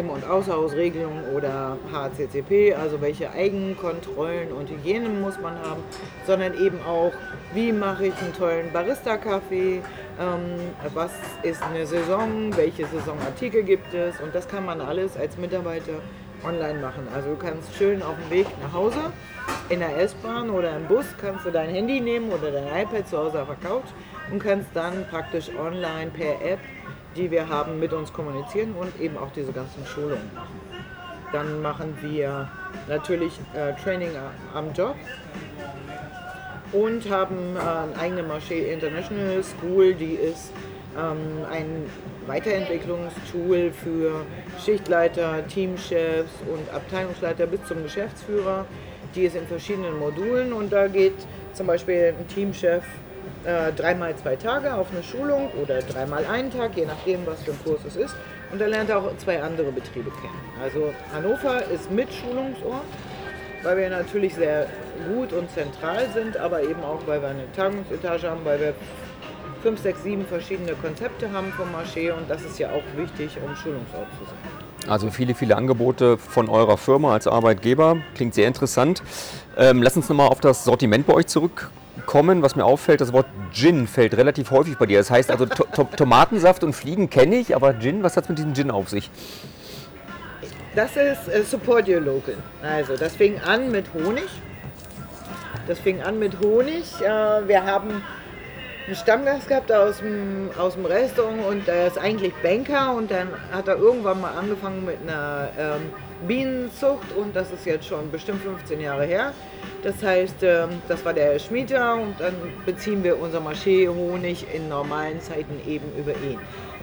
Im- 0.00 0.10
und 0.10 0.24
Außerhausregelungen 0.24 1.34
oder 1.34 1.76
HCCP, 1.92 2.74
also 2.74 3.00
welche 3.00 3.30
Eigenkontrollen 3.30 4.52
und 4.52 4.70
Hygienen 4.70 5.20
muss 5.20 5.40
man 5.40 5.54
haben, 5.54 5.82
sondern 6.26 6.54
eben 6.54 6.78
auch, 6.86 7.12
wie 7.54 7.72
mache 7.72 8.06
ich 8.06 8.16
einen 8.18 8.32
tollen 8.32 8.72
Barista-Kaffee, 8.72 9.82
ähm, 10.20 10.60
was 10.94 11.12
ist 11.42 11.62
eine 11.62 11.86
Saison, 11.86 12.56
welche 12.56 12.86
Saisonartikel 12.86 13.62
gibt 13.62 13.92
es? 13.94 14.20
Und 14.20 14.34
das 14.34 14.46
kann 14.48 14.64
man 14.64 14.80
alles 14.80 15.16
als 15.16 15.36
Mitarbeiter 15.38 15.94
online 16.44 16.80
machen. 16.80 17.06
Also 17.14 17.30
du 17.30 17.36
kannst 17.36 17.74
schön 17.74 18.02
auf 18.02 18.14
dem 18.16 18.38
Weg 18.38 18.46
nach 18.62 18.72
Hause, 18.72 19.00
in 19.68 19.80
der 19.80 19.96
S-Bahn 19.98 20.50
oder 20.50 20.76
im 20.76 20.86
Bus, 20.86 21.06
kannst 21.20 21.46
du 21.46 21.50
dein 21.50 21.70
Handy 21.70 22.00
nehmen 22.00 22.30
oder 22.30 22.50
dein 22.50 22.66
iPad 22.66 23.08
zu 23.08 23.18
Hause 23.18 23.42
auf 23.42 23.48
der 23.48 23.68
Couch 23.68 23.86
und 24.30 24.38
kannst 24.38 24.68
dann 24.74 25.06
praktisch 25.10 25.50
online 25.50 26.10
per 26.10 26.40
App, 26.44 26.60
die 27.16 27.30
wir 27.30 27.48
haben, 27.48 27.78
mit 27.78 27.92
uns 27.92 28.12
kommunizieren 28.12 28.74
und 28.78 28.98
eben 29.00 29.16
auch 29.16 29.30
diese 29.32 29.52
ganzen 29.52 29.86
Schulungen 29.86 30.30
machen. 30.34 30.60
Dann 31.32 31.62
machen 31.62 31.96
wir 32.02 32.50
natürlich 32.88 33.32
äh, 33.54 33.72
Training 33.82 34.10
am 34.54 34.72
Job 34.72 34.96
und 36.72 37.08
haben 37.10 37.56
äh, 37.56 37.60
eine 37.60 37.96
eigene 37.98 38.22
Marché 38.22 38.72
International 38.72 39.42
School, 39.42 39.94
die 39.94 40.14
ist 40.14 40.52
ähm, 40.96 41.44
ein 41.50 41.86
Weiterentwicklungstool 42.26 43.72
für 43.72 44.26
Schichtleiter, 44.64 45.46
Teamchefs 45.46 46.32
und 46.52 46.74
Abteilungsleiter 46.74 47.46
bis 47.46 47.64
zum 47.64 47.82
Geschäftsführer. 47.82 48.66
Die 49.14 49.24
ist 49.24 49.36
in 49.36 49.46
verschiedenen 49.46 49.98
Modulen 49.98 50.52
und 50.52 50.72
da 50.72 50.88
geht 50.88 51.14
zum 51.52 51.66
Beispiel 51.66 52.14
ein 52.18 52.28
Teamchef 52.28 52.82
äh, 53.44 53.72
dreimal 53.72 54.16
zwei 54.16 54.36
Tage 54.36 54.74
auf 54.74 54.88
eine 54.92 55.02
Schulung 55.02 55.50
oder 55.60 55.80
dreimal 55.80 56.24
einen 56.26 56.50
Tag, 56.50 56.76
je 56.76 56.86
nachdem, 56.86 57.26
was 57.26 57.42
für 57.42 57.52
ein 57.52 57.58
Kurs 57.64 57.80
es 57.86 57.96
ist. 57.96 58.14
Und 58.50 58.60
da 58.60 58.66
lernt 58.66 58.90
er 58.90 58.98
auch 58.98 59.16
zwei 59.18 59.42
andere 59.42 59.72
Betriebe 59.72 60.10
kennen. 60.10 60.40
Also 60.62 60.92
Hannover 61.12 61.64
ist 61.66 61.90
mit 61.90 62.08
Schulungsort, 62.12 62.84
weil 63.62 63.76
wir 63.78 63.90
natürlich 63.90 64.34
sehr 64.34 64.66
gut 65.14 65.32
und 65.32 65.50
zentral 65.50 66.08
sind, 66.12 66.36
aber 66.36 66.62
eben 66.62 66.82
auch, 66.82 67.00
weil 67.06 67.20
wir 67.20 67.28
eine 67.28 67.50
Tagungsetage 67.52 68.30
haben, 68.30 68.44
weil 68.44 68.60
wir 68.60 68.74
fünf, 69.62 69.80
sechs, 69.80 70.02
sieben 70.02 70.26
verschiedene 70.26 70.72
Konzepte 70.72 71.30
haben 71.32 71.52
vom 71.52 71.68
Marché 71.74 72.12
und 72.12 72.28
das 72.28 72.42
ist 72.42 72.58
ja 72.58 72.70
auch 72.70 72.82
wichtig, 72.96 73.38
um 73.44 73.54
Schulungsort 73.56 74.08
zu 74.18 74.24
sein. 74.24 74.61
Also 74.88 75.10
viele, 75.10 75.34
viele 75.34 75.56
Angebote 75.56 76.18
von 76.18 76.48
eurer 76.48 76.76
Firma 76.76 77.12
als 77.12 77.26
Arbeitgeber. 77.26 77.98
Klingt 78.14 78.34
sehr 78.34 78.48
interessant. 78.48 79.02
Ähm, 79.56 79.82
lass 79.82 79.96
uns 79.96 80.08
nochmal 80.08 80.28
auf 80.28 80.40
das 80.40 80.64
Sortiment 80.64 81.06
bei 81.06 81.14
euch 81.14 81.26
zurückkommen. 81.26 82.42
Was 82.42 82.56
mir 82.56 82.64
auffällt, 82.64 83.00
das 83.00 83.12
Wort 83.12 83.26
Gin 83.52 83.86
fällt 83.86 84.16
relativ 84.16 84.50
häufig 84.50 84.76
bei 84.78 84.86
dir. 84.86 84.98
Das 84.98 85.10
heißt 85.10 85.30
also 85.30 85.46
to 85.46 85.64
to 85.64 85.84
Tomatensaft 85.96 86.64
und 86.64 86.72
Fliegen 86.72 87.10
kenne 87.10 87.36
ich, 87.36 87.54
aber 87.54 87.78
Gin, 87.78 88.02
was 88.02 88.16
hat 88.16 88.24
es 88.24 88.28
mit 88.28 88.38
diesem 88.38 88.54
Gin 88.54 88.70
auf 88.70 88.88
sich? 88.88 89.10
Das 90.74 90.96
ist 90.96 91.28
äh, 91.28 91.42
Support 91.42 91.88
Your 91.88 92.00
Local. 92.00 92.34
Also 92.62 92.96
das 92.96 93.14
fing 93.14 93.38
an 93.40 93.70
mit 93.70 93.86
Honig. 93.92 94.28
Das 95.68 95.78
fing 95.78 96.02
an 96.02 96.18
mit 96.18 96.40
Honig. 96.40 96.84
Äh, 97.00 97.46
wir 97.46 97.64
haben 97.64 98.02
einen 98.86 98.96
Stammgast 98.96 99.48
gehabt 99.48 99.70
aus 99.70 99.98
dem, 99.98 100.50
aus 100.58 100.74
dem 100.74 100.86
Restaurant 100.86 101.44
und 101.46 101.66
der 101.66 101.86
ist 101.86 101.98
eigentlich 101.98 102.34
Banker 102.42 102.94
und 102.94 103.10
dann 103.10 103.28
hat 103.52 103.68
er 103.68 103.76
irgendwann 103.76 104.20
mal 104.20 104.32
angefangen 104.32 104.84
mit 104.84 104.98
einer 105.02 105.48
ähm, 105.58 105.92
Bienenzucht 106.26 107.12
und 107.16 107.34
das 107.34 107.50
ist 107.52 107.64
jetzt 107.66 107.86
schon 107.86 108.10
bestimmt 108.10 108.42
15 108.42 108.80
Jahre 108.80 109.04
her. 109.04 109.32
Das 109.82 110.02
heißt, 110.02 110.42
ähm, 110.42 110.82
das 110.88 111.04
war 111.04 111.12
der 111.12 111.38
Schmieter 111.38 111.94
und 111.94 112.18
dann 112.18 112.34
beziehen 112.66 113.02
wir 113.04 113.20
unser 113.20 113.40
Marché-Honig 113.40 114.46
in 114.52 114.68
normalen 114.68 115.20
Zeiten 115.20 115.60
eben 115.66 115.86
über 115.96 116.12
ihn. 116.12 116.38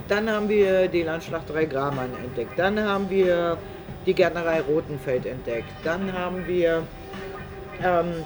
Dann 0.07 0.29
haben 0.29 0.49
wir 0.49 0.87
die 0.87 1.03
Landschlachterei 1.03 1.65
Gramann 1.65 2.09
entdeckt. 2.23 2.57
Dann 2.57 2.79
haben 2.81 3.09
wir 3.09 3.57
die 4.05 4.13
Gärtnerei 4.13 4.61
Rotenfeld 4.61 5.25
entdeckt. 5.25 5.69
Dann 5.83 6.11
haben 6.13 6.47
wir 6.47 6.83
ähm, 7.83 8.25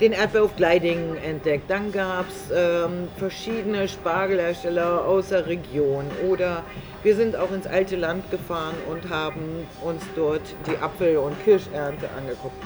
den 0.00 0.12
Erdbeerhof 0.12 0.56
Gleidingen 0.56 1.16
entdeckt. 1.16 1.70
Dann 1.70 1.92
gab 1.92 2.28
es 2.28 2.50
ähm, 2.52 3.08
verschiedene 3.16 3.88
Spargelhersteller 3.88 5.04
aus 5.06 5.28
der 5.28 5.46
Region. 5.46 6.04
Oder 6.28 6.64
wir 7.02 7.14
sind 7.14 7.36
auch 7.36 7.52
ins 7.52 7.66
alte 7.66 7.96
Land 7.96 8.30
gefahren 8.30 8.74
und 8.90 9.08
haben 9.08 9.66
uns 9.82 10.02
dort 10.16 10.42
die 10.66 10.76
Apfel- 10.78 11.18
und 11.18 11.42
Kirschernte 11.44 12.08
angeguckt. 12.18 12.56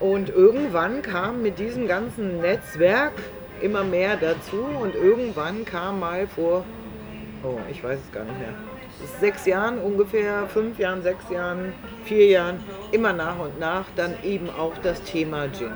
Und 0.00 0.28
irgendwann 0.30 1.02
kam 1.02 1.42
mit 1.42 1.58
diesem 1.58 1.86
ganzen 1.86 2.40
Netzwerk 2.40 3.12
immer 3.60 3.82
mehr 3.82 4.16
dazu 4.16 4.64
und 4.80 4.94
irgendwann 4.94 5.64
kam 5.64 6.00
mal 6.00 6.26
vor, 6.28 6.64
oh, 7.42 7.58
ich 7.70 7.82
weiß 7.82 7.98
es 8.04 8.12
gar 8.12 8.24
nicht 8.24 8.38
mehr, 8.38 8.54
sechs 9.20 9.46
Jahren 9.46 9.78
ungefähr, 9.78 10.46
fünf 10.46 10.78
Jahren, 10.78 11.02
sechs 11.02 11.28
Jahren, 11.30 11.72
vier 12.04 12.26
Jahren, 12.26 12.64
immer 12.92 13.12
nach 13.12 13.38
und 13.38 13.58
nach 13.58 13.86
dann 13.96 14.14
eben 14.22 14.48
auch 14.50 14.74
das 14.82 15.02
Thema 15.02 15.48
Gin. 15.52 15.72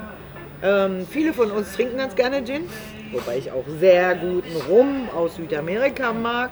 Ähm, 0.63 1.07
viele 1.11 1.33
von 1.33 1.51
uns 1.51 1.73
trinken 1.73 1.97
ganz 1.97 2.15
gerne 2.15 2.45
Gin, 2.45 2.69
wobei 3.11 3.39
ich 3.39 3.51
auch 3.51 3.65
sehr 3.81 4.15
guten 4.15 4.57
Rum 4.69 5.09
aus 5.13 5.35
Südamerika 5.35 6.13
mag 6.13 6.51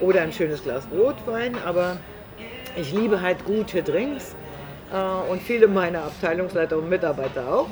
oder 0.00 0.22
ein 0.22 0.32
schönes 0.32 0.62
Glas 0.62 0.88
Rotwein, 0.90 1.54
aber 1.66 1.98
ich 2.74 2.92
liebe 2.94 3.20
halt 3.20 3.44
gute 3.44 3.82
Drinks 3.82 4.34
äh, 4.94 5.30
und 5.30 5.42
viele 5.42 5.68
meiner 5.68 6.04
Abteilungsleiter 6.04 6.78
und 6.78 6.88
Mitarbeiter 6.88 7.52
auch. 7.52 7.68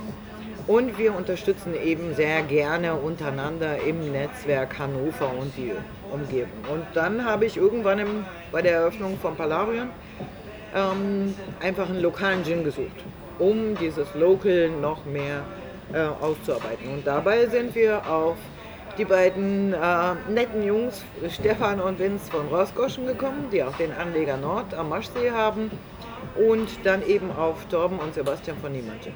Und 0.66 0.98
wir 0.98 1.14
unterstützen 1.14 1.74
eben 1.74 2.14
sehr 2.14 2.42
gerne 2.42 2.94
untereinander 2.94 3.78
im 3.78 4.10
Netzwerk 4.10 4.78
Hannover 4.78 5.32
und 5.40 5.56
die 5.56 5.72
Umgebung. 6.12 6.50
Und 6.70 6.84
dann 6.92 7.24
habe 7.24 7.46
ich 7.46 7.56
irgendwann 7.56 8.00
im, 8.00 8.26
bei 8.50 8.60
der 8.60 8.72
Eröffnung 8.72 9.16
von 9.22 9.36
Palabrion 9.36 9.88
ähm, 10.74 11.34
einfach 11.62 11.88
einen 11.88 12.02
lokalen 12.02 12.44
Gin 12.44 12.64
gesucht 12.64 13.04
um 13.38 13.77
dieses 13.77 14.07
Local 14.14 14.70
noch 14.70 15.05
mehr 15.05 15.42
äh, 15.92 15.99
auszuarbeiten. 16.01 16.88
Und 16.92 17.07
dabei 17.07 17.46
sind 17.46 17.75
wir 17.75 18.09
auf 18.09 18.37
die 18.99 19.05
beiden 19.05 19.72
äh, 19.75 19.79
netten 20.31 20.62
Jungs, 20.62 21.05
Stefan 21.29 21.81
und 21.81 21.99
Vince 21.99 22.31
von 22.31 22.46
Roskoschen 22.49 23.07
gekommen, 23.07 23.46
die 23.53 23.62
auch 23.62 23.77
den 23.77 23.92
Anleger 23.92 24.37
Nord 24.37 24.75
am 24.75 24.88
Maschsee 24.88 25.31
haben. 25.31 25.70
Und 26.35 26.68
dann 26.85 27.07
eben 27.07 27.31
auf 27.31 27.66
Torben 27.70 27.99
und 27.99 28.14
Sebastian 28.14 28.57
von 28.59 28.72
Niemannsche. 28.72 29.11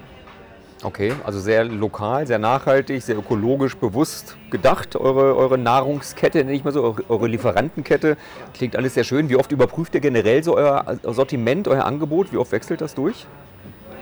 Okay, 0.83 1.13
also 1.25 1.39
sehr 1.39 1.65
lokal, 1.65 2.27
sehr 2.27 2.39
nachhaltig, 2.39 3.03
sehr 3.03 3.19
ökologisch 3.19 3.77
bewusst 3.77 4.37
gedacht, 4.49 4.97
eure, 4.97 5.37
eure 5.37 5.59
Nahrungskette, 5.59 6.39
nenne 6.39 6.53
ich 6.53 6.65
mal 6.65 6.73
so, 6.73 6.83
eure, 6.83 7.05
eure 7.11 7.27
Lieferantenkette. 7.27 8.17
Klingt 8.55 8.77
alles 8.77 8.95
sehr 8.95 9.05
schön. 9.05 9.29
Wie 9.29 9.37
oft 9.37 9.53
überprüft 9.53 9.95
ihr 9.95 10.01
generell 10.01 10.43
so 10.43 10.57
euer 10.57 10.99
Sortiment, 11.03 11.69
euer 11.69 11.85
Angebot? 11.85 12.33
Wie 12.33 12.39
oft 12.39 12.53
wechselt 12.53 12.81
das 12.81 12.95
durch? 12.95 13.27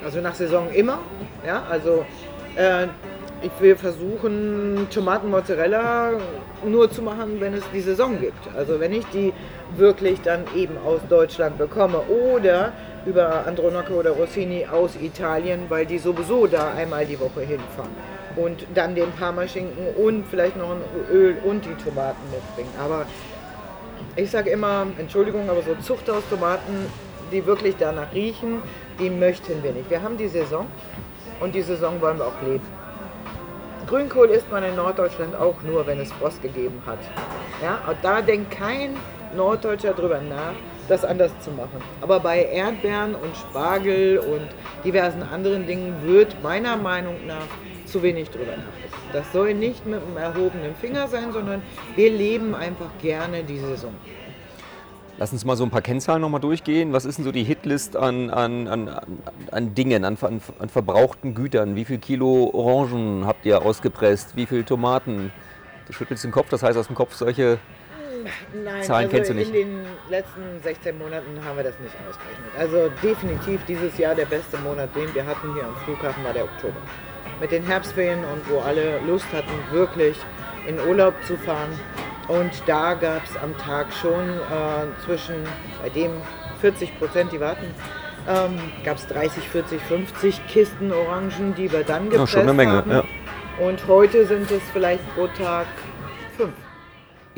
Also 0.09 0.23
nach 0.23 0.35
Saison 0.35 0.71
immer. 0.73 1.01
Ja, 1.47 1.65
also 1.69 2.07
äh, 2.57 2.87
ich 3.43 3.51
will 3.61 3.77
versuchen, 3.77 4.87
Tomatenmozzarella 4.89 6.13
nur 6.65 6.91
zu 6.91 7.03
machen, 7.03 7.39
wenn 7.41 7.53
es 7.53 7.63
die 7.75 7.83
Saison 7.83 8.19
gibt. 8.19 8.49
Also 8.57 8.81
wenn 8.81 8.95
ich 8.95 9.05
die 9.13 9.35
wirklich 9.77 10.23
dann 10.23 10.45
eben 10.57 10.79
aus 10.79 11.03
Deutschland 11.11 11.59
bekomme 11.59 11.99
oder 12.09 12.73
über 13.05 13.47
Andronocco 13.47 13.97
oder 13.97 14.13
Rossini 14.13 14.65
aus 14.65 14.97
Italien, 14.99 15.67
weil 15.69 15.85
die 15.85 15.99
sowieso 15.99 16.47
da 16.47 16.73
einmal 16.73 17.05
die 17.05 17.21
Woche 17.21 17.43
hinfahren. 17.43 17.93
Und 18.35 18.65
dann 18.75 18.95
den 18.95 19.13
Parmaschinken 19.13 19.95
und 20.03 20.25
vielleicht 20.31 20.57
noch 20.57 20.71
ein 20.71 20.81
Öl 21.13 21.37
und 21.45 21.67
die 21.67 21.75
Tomaten 21.85 22.23
mitbringen. 22.31 22.73
Aber 22.83 23.05
ich 24.17 24.31
sage 24.31 24.49
immer, 24.49 24.87
Entschuldigung, 24.97 25.51
aber 25.51 25.61
so 25.61 25.75
Zuchthaus-Tomaten, 25.83 26.87
die 27.31 27.45
wirklich 27.45 27.75
danach 27.79 28.15
riechen, 28.15 28.63
die 28.99 29.11
möchten 29.11 29.63
wir 29.63 29.73
nicht. 29.73 29.91
Wir 29.91 30.03
haben 30.03 30.17
die 30.17 30.29
Saison 30.29 30.67
und 31.41 31.55
die 31.55 31.63
Saison 31.63 32.01
wollen 32.01 32.19
wir 32.19 32.27
auch 32.27 32.43
leben. 32.43 32.67
Grünkohl 33.87 34.29
isst 34.29 34.51
man 34.51 34.63
in 34.65 34.77
Norddeutschland 34.77 35.35
auch 35.35 35.63
nur, 35.63 35.87
wenn 35.87 35.99
es 35.99 36.13
Frost 36.13 36.43
gegeben 36.43 36.83
hat. 36.85 36.99
Ja, 37.63 37.81
und 37.89 37.97
da 38.03 38.21
denkt 38.21 38.51
kein 38.51 38.97
Norddeutscher 39.35 39.95
drüber 39.95 40.21
nach, 40.21 40.53
das 40.89 41.05
anders 41.05 41.33
zu 41.41 41.51
machen. 41.51 41.83
Aber 42.01 42.21
bei 42.21 42.45
Erdbeeren 42.45 43.15
und 43.15 43.35
Spargel 43.37 44.19
und 44.19 44.49
diversen 44.85 45.23
anderen 45.23 45.67
Dingen 45.67 45.95
wird 46.05 46.43
meiner 46.43 46.77
Meinung 46.77 47.27
nach 47.27 47.47
zu 47.87 48.03
wenig 48.03 48.29
drüber 48.31 48.57
nachgedacht. 48.57 49.03
Das 49.13 49.33
soll 49.33 49.55
nicht 49.55 49.87
mit 49.87 50.03
einem 50.03 50.17
erhobenen 50.19 50.75
Finger 50.77 51.09
sein, 51.09 51.33
sondern 51.33 51.63
wir 51.97 52.11
leben 52.11 52.55
einfach 52.55 52.91
gerne 53.01 53.43
die 53.43 53.59
Saison. 53.59 53.95
Lass 55.19 55.33
uns 55.33 55.45
mal 55.45 55.57
so 55.57 55.65
ein 55.65 55.71
paar 55.71 55.83
Kennzahlen 55.83 56.23
nochmal 56.23 56.41
durchgehen. 56.41 56.93
Was 56.93 57.05
ist 57.05 57.19
denn 57.19 57.25
so 57.25 57.33
die 57.33 57.43
Hitlist 57.43 57.97
an, 57.97 58.31
an, 58.31 58.69
an, 58.69 59.01
an 59.51 59.75
Dingen, 59.75 60.05
an, 60.05 60.17
an, 60.21 60.41
an 60.61 60.69
verbrauchten 60.69 61.35
Gütern? 61.35 61.75
Wie 61.75 61.85
viel 61.85 61.99
Kilo 61.99 62.51
Orangen 62.55 63.27
habt 63.27 63.45
ihr 63.45 63.63
ausgepresst? 63.63 64.37
Wie 64.37 64.47
viel 64.47 64.63
Tomaten? 64.63 65.33
Du 65.89 65.93
schüttelst 65.93 66.23
den 66.23 66.31
Kopf, 66.31 66.51
das 66.51 66.63
heißt 66.63 66.79
aus 66.79 66.87
dem 66.87 66.95
Kopf 66.95 67.15
solche 67.15 67.59
Nein, 68.53 68.83
Zahlen 68.85 69.07
also 69.07 69.17
kennst 69.17 69.31
du 69.31 69.35
nicht. 69.35 69.53
In 69.53 69.55
den 69.55 69.87
letzten 70.09 70.63
16 70.63 70.97
Monaten 70.97 71.45
haben 71.45 71.57
wir 71.57 71.65
das 71.65 71.79
nicht 71.81 71.95
ausgerechnet. 72.09 72.51
Also 72.57 72.91
definitiv 73.03 73.65
dieses 73.67 73.99
Jahr 73.99 74.15
der 74.15 74.27
beste 74.27 74.57
Monat, 74.59 74.95
den 74.95 75.13
wir 75.15 75.27
hatten 75.27 75.53
hier 75.55 75.65
am 75.65 75.75
Flughafen, 75.85 76.23
war 76.23 76.33
der 76.33 76.45
Oktober. 76.45 76.77
Mit 77.41 77.51
den 77.51 77.65
Herbstferien 77.65 78.21
und 78.21 78.49
wo 78.49 78.61
alle 78.61 79.01
Lust 79.01 79.27
hatten, 79.33 79.51
wirklich 79.73 80.17
in 80.69 80.79
Urlaub 80.79 81.15
zu 81.27 81.37
fahren 81.37 81.71
und 82.29 82.51
da 82.67 82.95
gab 82.95 83.25
es 83.25 83.37
am 83.43 83.57
Tag 83.59 83.87
schon 83.93 84.29
äh, 84.29 85.05
zwischen, 85.05 85.37
bei 85.83 85.89
dem 85.89 86.13
40 86.61 86.99
Prozent, 86.99 87.33
die 87.33 87.41
warten, 87.41 87.67
ähm, 88.29 88.59
gab 88.85 88.99
es 88.99 89.07
30, 89.07 89.49
40, 89.49 89.81
50 89.81 90.47
Kisten 90.47 90.93
Orangen, 90.93 91.55
die 91.57 91.73
wir 91.73 91.85
dann 91.85 92.11
gepresst 92.11 92.35
ja, 92.35 92.41
schon 92.41 92.43
eine 92.43 92.55
Menge, 92.55 92.73
haben. 92.73 92.91
Ja. 92.91 93.05
Und 93.59 93.87
heute 93.89 94.27
sind 94.27 94.51
es 94.51 94.63
vielleicht 94.73 95.03
pro 95.15 95.27
Tag 95.29 95.67
fünf 96.37 96.53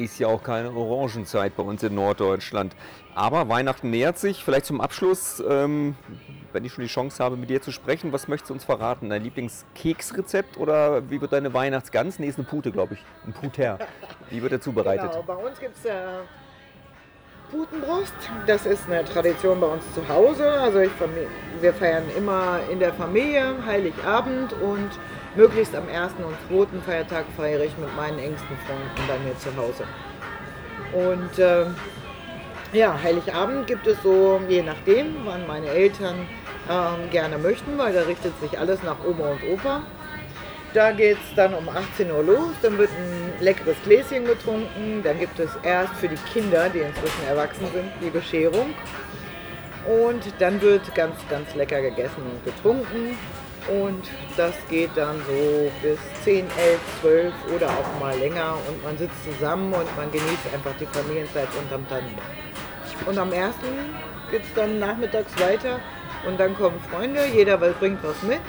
ist 0.05 0.19
ja 0.19 0.29
auch 0.29 0.43
keine 0.43 0.73
Orangenzeit 0.73 1.57
bei 1.57 1.63
uns 1.63 1.83
in 1.83 1.95
Norddeutschland. 1.95 2.75
Aber 3.15 3.49
Weihnachten 3.49 3.91
nähert 3.91 4.19
sich. 4.19 4.43
Vielleicht 4.45 4.67
zum 4.67 4.81
Abschluss, 4.81 5.43
ähm, 5.47 5.97
wenn 6.53 6.65
ich 6.65 6.73
schon 6.73 6.83
die 6.83 6.91
Chance 6.91 7.23
habe, 7.23 7.37
mit 7.37 7.51
dir 7.51 7.61
zu 7.61 7.73
sprechen, 7.73 8.13
was 8.13 8.29
möchtest 8.29 8.51
du 8.51 8.55
uns 8.55 8.65
verraten? 8.65 9.11
Dein 9.11 9.23
Lieblingskeksrezept 9.23 10.57
oder 10.57 11.09
wie 11.11 11.21
wird 11.21 11.33
deine 11.33 11.53
Weihnachtsgans? 11.53 12.19
Nee, 12.19 12.29
ist 12.29 12.39
eine 12.39 12.47
Pute, 12.47 12.73
glaube 12.73 12.95
ich. 12.95 13.05
Ein 13.27 13.33
Puter. 13.33 13.79
Wie 14.31 14.41
wird 14.41 14.53
er 14.53 14.61
zubereitet? 14.61 15.11
Genau, 15.11 15.23
bei 15.23 15.35
uns 15.35 15.61
gibt 15.61 15.77
es 15.77 15.85
äh, 15.85 15.95
Putenbrust. 17.51 18.15
Das 18.47 18.65
ist 18.65 18.87
eine 18.89 19.05
Tradition 19.05 19.61
bei 19.61 19.67
uns 19.67 19.85
zu 19.95 20.09
Hause. 20.09 20.51
Also 20.51 20.81
ich, 20.81 20.91
wir 21.61 21.75
feiern 21.75 22.05
immer 22.17 22.61
in 22.71 22.79
der 22.79 22.95
Familie 22.95 23.55
Heiligabend 23.67 24.53
und 24.55 24.91
möglichst 25.35 25.75
am 25.75 25.89
ersten 25.89 26.25
und 26.25 26.35
zweiten 26.49 26.83
Feiertag 26.83 27.25
feiere 27.37 27.65
ich 27.65 27.77
mit 27.79 27.95
meinen 27.97 28.19
engsten 28.19 28.57
Freunden 28.67 29.09
bei 29.09 29.19
mir 29.19 29.39
zu 29.39 29.55
Hause. 29.57 29.85
Und 30.93 31.39
äh, 31.39 31.67
ja, 32.73 32.99
Heiligabend 33.03 33.67
gibt 33.67 33.87
es 33.87 34.03
so, 34.03 34.41
je 34.49 34.63
nachdem, 34.63 35.25
wann 35.25 35.47
meine 35.47 35.69
Eltern 35.69 36.27
äh, 36.69 37.09
gerne 37.11 37.39
möchten, 37.39 37.79
weil 37.79 37.93
da 37.93 38.03
richtet 38.03 38.39
sich 38.41 38.59
alles 38.59 38.83
nach 38.83 38.97
Oma 39.05 39.31
und 39.31 39.43
Opa. 39.53 39.83
Da 40.73 40.93
geht 40.93 41.17
es 41.17 41.35
dann 41.35 41.53
um 41.55 41.69
18 41.69 42.11
Uhr 42.13 42.23
los, 42.23 42.53
dann 42.63 42.79
wird 42.79 42.91
ein 42.91 43.33
leckeres 43.41 43.77
Gläschen 43.85 44.25
getrunken, 44.25 45.03
dann 45.03 45.19
gibt 45.19 45.41
es 45.41 45.51
erst 45.65 45.95
für 45.95 46.07
die 46.07 46.19
Kinder, 46.33 46.69
die 46.69 46.79
inzwischen 46.79 47.27
erwachsen 47.29 47.67
sind, 47.73 47.91
die 48.01 48.11
Bescherung. 48.11 48.73
Und 49.87 50.23
dann 50.39 50.61
wird 50.61 50.95
ganz, 50.95 51.17
ganz 51.29 51.55
lecker 51.57 51.81
gegessen 51.81 52.23
und 52.23 52.45
getrunken. 52.45 53.19
Und 53.71 54.03
das 54.37 54.55
geht 54.69 54.91
dann 54.97 55.19
so 55.29 55.71
bis 55.81 55.99
10, 56.25 56.47
11, 56.59 56.81
12 57.03 57.35
oder 57.55 57.69
auch 57.69 58.01
mal 58.01 58.19
länger 58.19 58.57
und 58.69 58.83
man 58.83 58.99
sitzt 58.99 59.15
zusammen 59.25 59.73
und 59.73 59.97
man 59.97 60.11
genießt 60.11 60.53
einfach 60.53 60.73
die 60.81 60.87
Familienzeit 60.87 61.49
unterm 61.63 61.89
Tannenbaum. 61.89 62.25
Und 63.07 63.17
am 63.17 63.33
ersten 63.33 63.67
geht 64.31 64.43
es 64.43 64.53
dann 64.55 64.81
nachmittags 64.81 65.39
weiter 65.41 65.79
und 66.27 66.39
dann 66.41 66.57
kommen 66.57 66.81
Freunde, 66.91 67.21
jeder 67.33 67.59
bringt 67.59 68.03
was 68.03 68.21
mit 68.25 68.41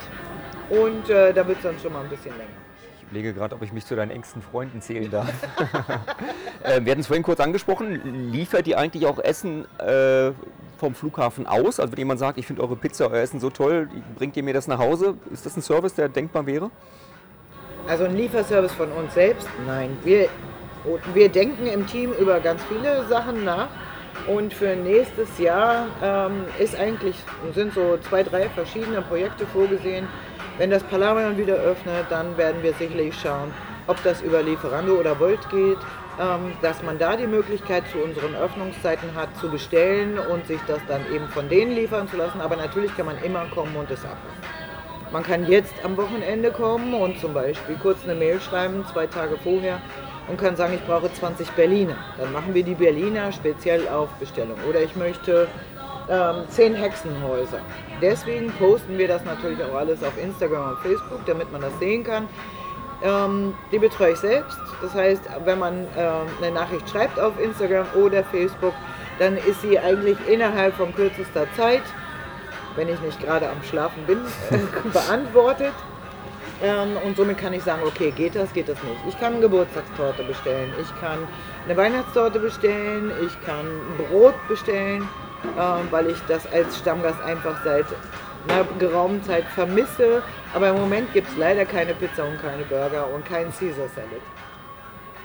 und 0.72 1.10
äh, 1.10 1.34
da 1.34 1.48
wird 1.48 1.58
es 1.58 1.64
dann 1.64 1.80
schon 1.80 1.94
mal 1.94 2.04
ein 2.04 2.10
bisschen 2.10 2.36
länger. 2.38 2.50
Ich 2.98 3.04
überlege 3.04 3.34
gerade, 3.34 3.56
ob 3.56 3.62
ich 3.62 3.72
mich 3.72 3.86
zu 3.86 3.96
deinen 3.96 4.12
engsten 4.12 4.42
Freunden 4.42 4.82
zählen 4.82 5.12
darf. 5.12 5.30
äh, 6.64 6.84
wir 6.84 6.92
hatten 6.92 7.02
es 7.02 7.08
vorhin 7.08 7.24
kurz 7.24 7.40
angesprochen, 7.40 8.32
liefert 8.32 8.68
ihr 8.68 8.80
eigentlich 8.80 9.06
auch 9.06 9.20
Essen 9.20 9.66
äh, 9.80 10.32
vom 10.82 10.96
Flughafen 10.96 11.46
aus? 11.46 11.80
Also 11.80 11.92
wenn 11.92 12.00
jemand 12.00 12.20
sagt, 12.20 12.40
ich 12.40 12.48
finde 12.48 12.64
eure 12.64 12.76
Pizza, 12.76 13.10
euer 13.12 13.22
Essen 13.22 13.40
so 13.40 13.52
toll, 13.52 13.88
bringt 14.16 14.36
ihr 14.36 14.42
mir 14.42 14.56
das 14.56 14.68
nach 14.68 14.80
Hause? 14.80 15.14
Ist 15.32 15.46
das 15.46 15.56
ein 15.56 15.62
Service, 15.62 15.94
der 15.94 16.10
denkbar 16.10 16.48
wäre? 16.48 16.72
Also 17.88 18.06
ein 18.06 18.18
Lieferservice 18.18 18.74
von 18.74 18.92
uns 18.92 19.14
selbst? 19.14 19.48
Nein. 19.68 19.96
Wir, 20.04 20.28
wir 21.14 21.30
denken 21.30 21.68
im 21.68 21.86
Team 21.86 22.14
über 22.14 22.40
ganz 22.40 22.62
viele 22.64 23.06
Sachen 23.08 23.46
nach. 23.46 23.70
Und 24.28 24.54
für 24.54 24.76
nächstes 24.76 25.38
Jahr 25.38 25.86
ähm, 26.04 26.46
ist 26.58 26.76
eigentlich, 26.76 27.16
sind 27.54 27.74
so 27.74 27.98
zwei, 28.10 28.24
drei 28.24 28.50
verschiedene 28.50 29.04
Projekte 29.04 29.46
vorgesehen. 29.46 30.08
Wenn 30.58 30.72
das 30.72 30.84
Palladium 30.84 31.38
wieder 31.38 31.56
öffnet, 31.56 32.06
dann 32.10 32.36
werden 32.38 32.62
wir 32.64 32.74
sicherlich 32.74 33.16
schauen, 33.20 33.54
ob 33.86 34.02
das 34.04 34.22
über 34.22 34.42
Lieferando 34.42 34.94
oder 35.00 35.20
Volt 35.20 35.48
geht, 35.50 35.78
dass 36.62 36.84
man 36.84 37.00
da 37.00 37.16
die 37.16 37.28
Möglichkeit 37.28 37.84
zu 37.92 38.00
unseren 38.00 38.36
Öffnungszeiten 38.36 39.16
hat, 39.16 39.36
zu 39.38 39.50
bestellen 39.50 40.20
und 40.20 40.46
sich 40.46 40.60
das 40.68 40.80
dann 40.88 41.02
eben 41.14 41.28
von 41.30 41.50
denen 41.50 41.72
liefern 41.72 42.08
zu 42.08 42.18
lassen. 42.18 42.42
Aber 42.42 42.56
natürlich 42.56 42.96
kann 42.96 43.06
man 43.06 43.18
immer 43.24 43.46
kommen 43.48 43.76
und 43.76 43.90
es 43.90 44.04
abholen. 44.04 44.36
Man 45.12 45.24
kann 45.24 45.46
jetzt 45.46 45.74
am 45.84 45.98
Wochenende 45.98 46.52
kommen 46.52 46.94
und 46.94 47.20
zum 47.20 47.34
Beispiel 47.34 47.76
kurz 47.82 48.04
eine 48.06 48.16
Mail 48.16 48.40
schreiben, 48.40 48.86
zwei 48.94 49.08
Tage 49.08 49.38
vorher, 49.38 49.82
und 50.30 50.38
kann 50.38 50.56
sagen, 50.56 50.74
ich 50.74 50.86
brauche 50.86 51.12
20 51.12 51.52
Berliner. 51.52 51.98
Dann 52.18 52.32
machen 52.32 52.54
wir 52.54 52.64
die 52.64 52.76
Berliner 52.76 53.32
speziell 53.32 53.90
auf 53.90 54.10
Bestellung. 54.20 54.58
Oder 54.70 54.82
ich 54.82 54.96
möchte 54.96 55.48
ähm, 56.10 56.44
10 56.48 56.76
Hexenhäuser. 56.76 57.60
Deswegen 58.02 58.52
posten 58.54 58.98
wir 58.98 59.08
das 59.08 59.26
natürlich 59.26 59.62
auch 59.64 59.76
alles 59.76 60.02
auf 60.04 60.14
Instagram 60.22 60.72
und 60.72 60.80
Facebook, 60.80 61.26
damit 61.26 61.52
man 61.52 61.62
das 61.62 61.78
sehen 61.80 62.04
kann. 62.04 62.28
Ähm, 63.04 63.56
die 63.72 63.80
betreue 63.80 64.14
ich 64.14 64.20
selbst. 64.20 64.58
Das 64.82 64.94
heißt, 64.94 65.24
wenn 65.46 65.60
man 65.60 65.88
ähm, 65.98 66.28
eine 66.42 66.52
Nachricht 66.52 66.90
schreibt 66.90 67.20
auf 67.20 67.40
Instagram 67.40 67.88
oder 67.96 68.24
Facebook, 68.24 68.74
dann 69.20 69.38
ist 69.38 69.62
sie 69.62 69.78
eigentlich 69.80 70.18
innerhalb 70.28 70.76
von 70.76 70.94
kürzester 70.94 71.48
Zeit, 71.56 71.84
wenn 72.76 72.90
ich 72.90 73.00
nicht 73.02 73.20
gerade 73.20 73.50
am 73.50 73.62
Schlafen 73.64 74.06
bin, 74.06 74.20
äh, 74.52 74.90
beantwortet. 74.92 75.74
Ähm, 76.64 76.98
und 77.04 77.18
somit 77.18 77.40
kann 77.40 77.54
ich 77.54 77.64
sagen, 77.64 77.82
okay, 77.86 78.12
geht 78.12 78.36
das, 78.36 78.54
geht 78.54 78.70
das 78.70 78.78
nicht. 78.84 79.00
Ich 79.08 79.20
kann 79.20 79.34
eine 79.34 79.42
Geburtstagstorte 79.42 80.24
bestellen, 80.24 80.72
ich 80.80 81.02
kann 81.02 81.28
eine 81.66 81.76
Weihnachtstorte 81.76 82.40
bestellen, 82.40 83.12
ich 83.26 83.46
kann 83.46 83.66
Brot 83.98 84.36
bestellen, 84.48 85.08
ähm, 85.58 85.88
weil 85.90 86.08
ich 86.12 86.18
das 86.28 86.46
als 86.52 86.78
Stammgast 86.78 87.20
einfach 87.22 87.64
seit 87.64 87.88
einer 88.48 88.64
geraumen 88.80 89.24
Zeit 89.24 89.46
vermisse. 89.46 90.24
Aber 90.54 90.70
im 90.70 90.78
Moment 90.78 91.14
gibt 91.14 91.30
es 91.30 91.38
leider 91.38 91.66
keine 91.66 91.94
Pizza 91.94 92.26
und 92.26 92.42
keine 92.42 92.64
Burger 92.64 93.08
und 93.14 93.26
keinen 93.26 93.52
Caesar 93.52 93.88
Salad. 93.90 94.22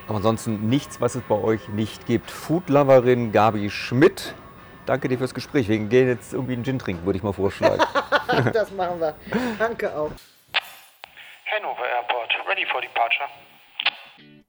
Aber 0.09 0.17
ansonsten 0.17 0.69
nichts, 0.69 1.01
was 1.01 1.17
es 1.17 1.23
bei 1.23 1.35
euch 1.35 1.69
nicht 1.69 2.07
gibt. 2.07 2.31
Foodloverin 2.31 3.33
Gabi 3.33 3.71
Schmidt, 3.71 4.35
danke 4.87 5.09
dir 5.09 5.19
fürs 5.19 5.35
Gespräch. 5.35 5.69
Wir 5.69 5.79
gehen 5.79 6.09
jetzt 6.09 6.33
irgendwie 6.33 6.53
einen 6.53 6.65
Gin 6.65 6.79
trinken, 6.79 7.05
würde 7.05 7.17
ich 7.17 7.23
mal 7.23 7.33
vorschlagen. 7.33 7.83
das 8.53 8.71
machen 8.73 9.01
wir. 9.01 9.15
Danke 9.59 9.97
auch. 9.97 10.11
Hannover 11.47 11.87
Airport, 11.89 12.33
ready 12.49 12.67
for 12.71 12.81
departure. 12.81 13.29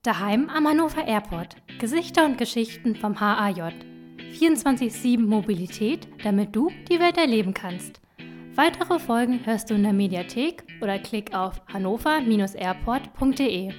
Daheim 0.04 0.50
am 0.50 0.68
Hannover 0.68 1.06
Airport. 1.06 1.56
Gesichter 1.80 2.26
und 2.26 2.38
Geschichten 2.38 2.96
vom 2.96 3.20
HAJ. 3.20 3.74
24-7 4.34 5.20
Mobilität, 5.20 6.08
damit 6.24 6.56
du 6.56 6.72
die 6.90 7.00
Welt 7.00 7.18
erleben 7.18 7.54
kannst. 7.54 8.00
Weitere 8.58 8.98
Folgen 8.98 9.46
hörst 9.46 9.70
du 9.70 9.76
in 9.76 9.84
der 9.84 9.94
Mediathek 9.94 10.64
oder 10.82 10.98
klick 10.98 11.36
auf 11.36 11.62
hannover-airport.de. 11.72 13.72